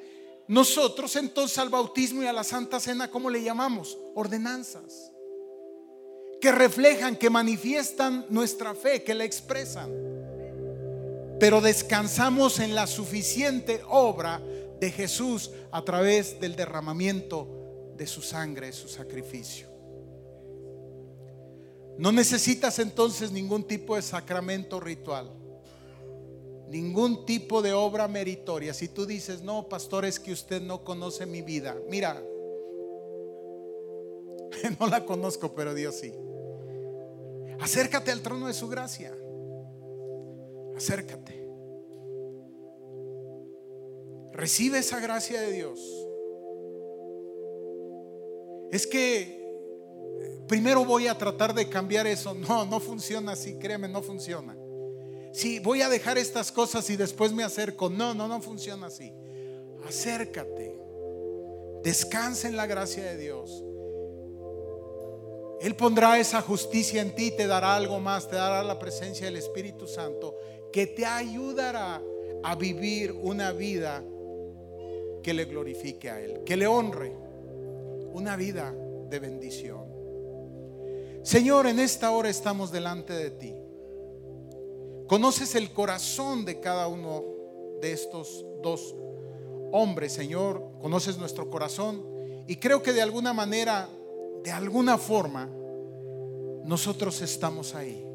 Nosotros 0.51 1.15
entonces 1.15 1.57
al 1.59 1.69
bautismo 1.69 2.23
y 2.23 2.27
a 2.27 2.33
la 2.33 2.43
Santa 2.43 2.81
Cena, 2.81 3.09
¿cómo 3.09 3.29
le 3.29 3.41
llamamos? 3.41 3.97
Ordenanzas. 4.15 5.13
Que 6.41 6.51
reflejan, 6.51 7.15
que 7.15 7.29
manifiestan 7.29 8.25
nuestra 8.27 8.75
fe, 8.75 9.01
que 9.01 9.13
la 9.13 9.23
expresan. 9.23 9.89
Pero 11.39 11.61
descansamos 11.61 12.59
en 12.59 12.75
la 12.75 12.85
suficiente 12.85 13.81
obra 13.87 14.41
de 14.77 14.91
Jesús 14.91 15.51
a 15.71 15.85
través 15.85 16.41
del 16.41 16.57
derramamiento 16.57 17.93
de 17.95 18.05
su 18.05 18.21
sangre, 18.21 18.73
su 18.73 18.89
sacrificio. 18.89 19.69
No 21.97 22.11
necesitas 22.11 22.77
entonces 22.79 23.31
ningún 23.31 23.63
tipo 23.63 23.95
de 23.95 24.01
sacramento 24.01 24.81
ritual 24.81 25.31
ningún 26.71 27.25
tipo 27.25 27.61
de 27.61 27.73
obra 27.73 28.07
meritoria. 28.07 28.73
Si 28.73 28.87
tú 28.87 29.05
dices, 29.05 29.41
no, 29.41 29.67
pastor, 29.67 30.05
es 30.05 30.19
que 30.19 30.31
usted 30.31 30.61
no 30.61 30.85
conoce 30.85 31.25
mi 31.25 31.41
vida. 31.41 31.75
Mira, 31.89 32.23
no 34.79 34.87
la 34.87 35.05
conozco, 35.05 35.53
pero 35.53 35.73
Dios 35.73 35.95
sí. 35.95 36.13
Acércate 37.59 38.11
al 38.11 38.21
trono 38.21 38.47
de 38.47 38.53
su 38.53 38.69
gracia. 38.69 39.13
Acércate. 40.75 41.45
Recibe 44.31 44.79
esa 44.79 45.01
gracia 45.01 45.41
de 45.41 45.51
Dios. 45.51 46.07
Es 48.71 48.87
que 48.87 49.41
primero 50.47 50.85
voy 50.85 51.07
a 51.07 51.17
tratar 51.17 51.53
de 51.53 51.67
cambiar 51.67 52.07
eso. 52.07 52.33
No, 52.33 52.65
no 52.65 52.79
funciona 52.79 53.33
así, 53.33 53.55
créeme, 53.55 53.89
no 53.89 54.01
funciona 54.01 54.60
si 55.31 55.59
voy 55.59 55.81
a 55.81 55.89
dejar 55.89 56.17
estas 56.17 56.51
cosas 56.51 56.89
y 56.89 56.97
después 56.97 57.31
me 57.31 57.43
acerco. 57.43 57.89
No, 57.89 58.13
no, 58.13 58.27
no 58.27 58.41
funciona 58.41 58.87
así. 58.87 59.13
Acércate. 59.87 60.79
Descansa 61.83 62.47
en 62.47 62.57
la 62.57 62.67
gracia 62.67 63.03
de 63.03 63.17
Dios. 63.17 63.63
Él 65.61 65.75
pondrá 65.75 66.17
esa 66.17 66.41
justicia 66.41 67.01
en 67.01 67.13
ti, 67.13 67.31
te 67.31 67.45
dará 67.45 67.75
algo 67.75 67.99
más, 67.99 68.27
te 68.27 68.35
dará 68.35 68.63
la 68.63 68.79
presencia 68.79 69.27
del 69.27 69.37
Espíritu 69.37 69.87
Santo 69.87 70.35
que 70.71 70.87
te 70.87 71.05
ayudará 71.05 72.01
a 72.43 72.55
vivir 72.55 73.11
una 73.11 73.51
vida 73.51 74.03
que 75.21 75.33
le 75.33 75.45
glorifique 75.45 76.09
a 76.09 76.19
Él, 76.19 76.43
que 76.43 76.57
le 76.57 76.65
honre, 76.65 77.13
una 78.13 78.35
vida 78.35 78.73
de 79.09 79.19
bendición. 79.19 79.85
Señor, 81.23 81.67
en 81.67 81.79
esta 81.79 82.09
hora 82.11 82.29
estamos 82.29 82.71
delante 82.71 83.13
de 83.13 83.29
ti. 83.29 83.60
Conoces 85.11 85.55
el 85.55 85.73
corazón 85.73 86.45
de 86.45 86.61
cada 86.61 86.87
uno 86.87 87.25
de 87.81 87.91
estos 87.91 88.45
dos 88.63 88.95
hombres, 89.73 90.13
Señor. 90.13 90.63
Conoces 90.81 91.17
nuestro 91.17 91.49
corazón. 91.49 92.01
Y 92.47 92.55
creo 92.55 92.81
que 92.81 92.93
de 92.93 93.01
alguna 93.01 93.33
manera, 93.33 93.89
de 94.41 94.51
alguna 94.51 94.97
forma, 94.97 95.49
nosotros 96.63 97.21
estamos 97.21 97.75
ahí. 97.75 98.09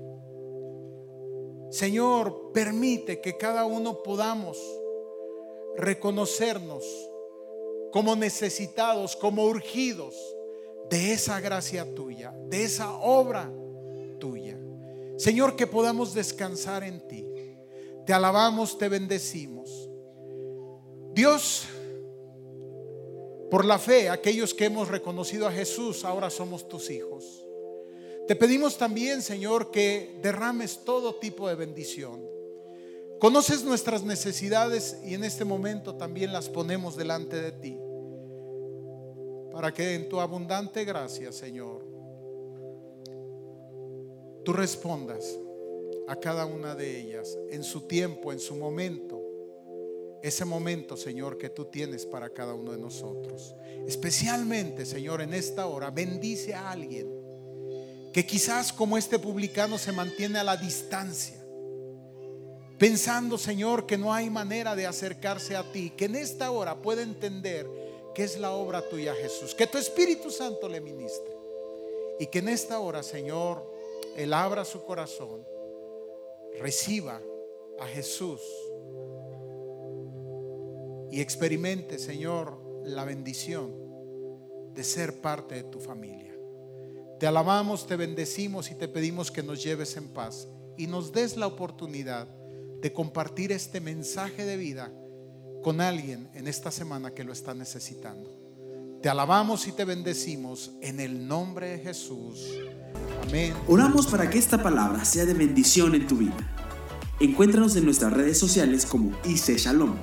Señor, 1.69 2.53
permite 2.55 3.21
que 3.21 3.37
cada 3.37 3.67
uno 3.67 4.03
podamos 4.03 4.59
reconocernos 5.77 6.83
como 7.93 8.17
necesitados, 8.17 9.17
como 9.17 9.45
urgidos 9.45 10.17
de 10.89 11.13
esa 11.13 11.41
gracia 11.41 11.95
tuya, 11.95 12.35
de 12.47 12.65
esa 12.65 12.95
obra. 12.95 13.53
Señor, 15.17 15.57
que 15.57 15.67
podamos 15.67 16.14
descansar 16.14 16.85
en 16.85 17.07
ti. 17.09 17.27
Te 18.05 18.12
alabamos, 18.12 18.79
te 18.79 18.89
bendecimos. 18.89 19.91
Dios, 21.12 21.64
por 23.51 23.64
la 23.64 23.79
fe, 23.79 24.11
aquellos 24.11 24.53
que 24.53 24.67
hemos 24.67 24.89
reconocido 24.89 25.47
a 25.47 25.53
Jesús, 25.53 26.05
ahora 26.05 26.29
somos 26.31 26.69
tus 26.69 26.91
hijos. 26.91 27.45
Te 28.29 28.37
pedimos 28.37 28.77
también, 28.77 29.23
Señor, 29.23 29.71
que 29.71 30.19
derrames 30.23 30.85
todo 30.85 31.14
tipo 31.14 31.49
de 31.49 31.55
bendición. 31.55 32.23
Conoces 33.19 33.64
nuestras 33.64 34.03
necesidades 34.03 34.99
y 35.05 35.14
en 35.14 35.25
este 35.25 35.45
momento 35.45 35.95
también 35.95 36.33
las 36.33 36.49
ponemos 36.51 36.97
delante 36.97 37.41
de 37.41 37.53
ti. 37.53 37.79
Para 39.53 39.73
que 39.73 39.95
en 39.95 40.09
tu 40.09 40.21
abundante 40.21 40.85
gracia, 40.85 41.33
Señor, 41.33 41.96
tú 44.47 44.53
respondas 44.53 45.37
a 46.07 46.15
cada 46.15 46.47
una 46.47 46.77
de 46.77 47.01
ellas 47.01 47.37
en 47.51 47.65
su 47.65 47.81
tiempo, 47.89 48.33
en 48.33 48.39
su 48.39 48.55
momento. 48.55 49.21
Ese 50.23 50.45
momento, 50.45 50.97
Señor, 50.97 51.37
que 51.37 51.51
tú 51.51 51.65
tienes 51.65 52.07
para 52.07 52.31
cada 52.31 52.55
uno 52.55 52.71
de 52.71 52.79
nosotros. 52.79 53.57
Especialmente, 53.89 54.87
Señor, 54.87 55.21
en 55.21 55.35
esta 55.35 55.67
hora, 55.67 55.91
bendice 55.91 56.55
a 56.55 56.71
alguien 56.71 57.09
que 58.13 58.25
quizás 58.25 58.73
como 58.73 58.97
este 58.97 59.19
publicano 59.19 59.79
se 59.79 59.91
mantiene 59.91 60.39
a 60.39 60.45
la 60.45 60.57
distancia. 60.57 61.45
Pensando, 62.79 63.39
Señor, 63.39 63.85
que 63.85 63.99
no 63.99 64.15
hay 64.15 64.31
manera 64.31 64.77
de 64.77 64.87
acercarse 64.87 65.57
a 65.57 65.73
ti, 65.73 65.91
que 65.91 66.05
en 66.05 66.15
esta 66.15 66.53
hora 66.53 66.81
puede 66.81 67.03
entender 67.03 67.69
que 68.15 68.23
es 68.23 68.39
la 68.39 68.53
obra 68.53 68.89
tuya, 68.89 69.13
Jesús. 69.13 69.57
Que 69.57 69.67
tu 69.67 69.77
Espíritu 69.77 70.31
Santo 70.31 70.69
le 70.69 70.81
ministre 70.81 71.37
Y 72.21 72.29
que 72.29 72.39
en 72.39 72.49
esta 72.49 72.79
hora, 72.79 73.03
Señor, 73.03 73.76
Él 74.17 74.33
abra 74.33 74.64
su 74.64 74.83
corazón, 74.83 75.47
reciba 76.59 77.21
a 77.79 77.87
Jesús 77.87 78.41
y 81.11 81.21
experimente, 81.21 81.99
Señor, 81.99 82.59
la 82.85 83.05
bendición 83.05 83.75
de 84.73 84.85
ser 84.85 85.21
parte 85.21 85.57
de 85.57 85.64
tu 85.64 85.81
familia. 85.81 86.35
Te 87.19 87.27
alabamos, 87.27 87.87
te 87.87 87.97
bendecimos 87.97 88.71
y 88.71 88.75
te 88.75 88.89
pedimos 88.89 89.31
que 89.31 89.43
nos 89.43 89.62
lleves 89.62 89.97
en 89.99 90.09
paz 90.09 90.49
y 90.79 90.87
nos 90.87 91.12
des 91.12 91.37
la 91.37 91.47
oportunidad 91.47 92.27
de 92.81 92.93
compartir 92.93 93.53
este 93.53 93.81
mensaje 93.81 94.47
de 94.47 94.57
vida 94.57 94.93
con 95.62 95.83
alguien 95.83 96.31
en 96.33 96.47
esta 96.47 96.71
semana 96.71 97.12
que 97.12 97.25
lo 97.25 97.33
está 97.33 97.53
necesitando. 97.53 98.46
Te 99.03 99.09
alabamos 99.09 99.67
y 99.69 99.73
te 99.73 99.85
bendecimos 99.85 100.73
en 100.81 101.01
el 101.01 101.29
nombre 101.29 101.69
de 101.69 101.79
Jesús. 101.79 102.41
Amén. 103.23 103.55
Oramos 103.69 104.07
para 104.07 104.31
que 104.31 104.39
esta 104.39 104.63
palabra 104.63 105.05
sea 105.05 105.27
de 105.27 105.35
bendición 105.35 105.95
en 105.95 106.07
tu 106.07 106.17
vida. 106.17 106.37
Encuéntranos 107.21 107.77
en 107.77 107.85
nuestras 107.85 108.13
redes 108.13 108.39
sociales 108.39 108.87
como 108.87 109.13
IC 109.25 109.59
Shalom 109.59 109.97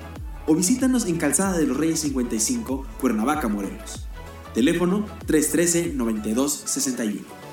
o 0.46 0.54
visítanos 0.54 1.06
en 1.06 1.16
Calzada 1.16 1.58
de 1.58 1.66
los 1.66 1.76
Reyes 1.76 2.00
55, 2.00 2.86
Cuernavaca, 3.00 3.48
Morelos. 3.48 4.06
Teléfono 4.54 5.04
313-9261. 5.26 7.43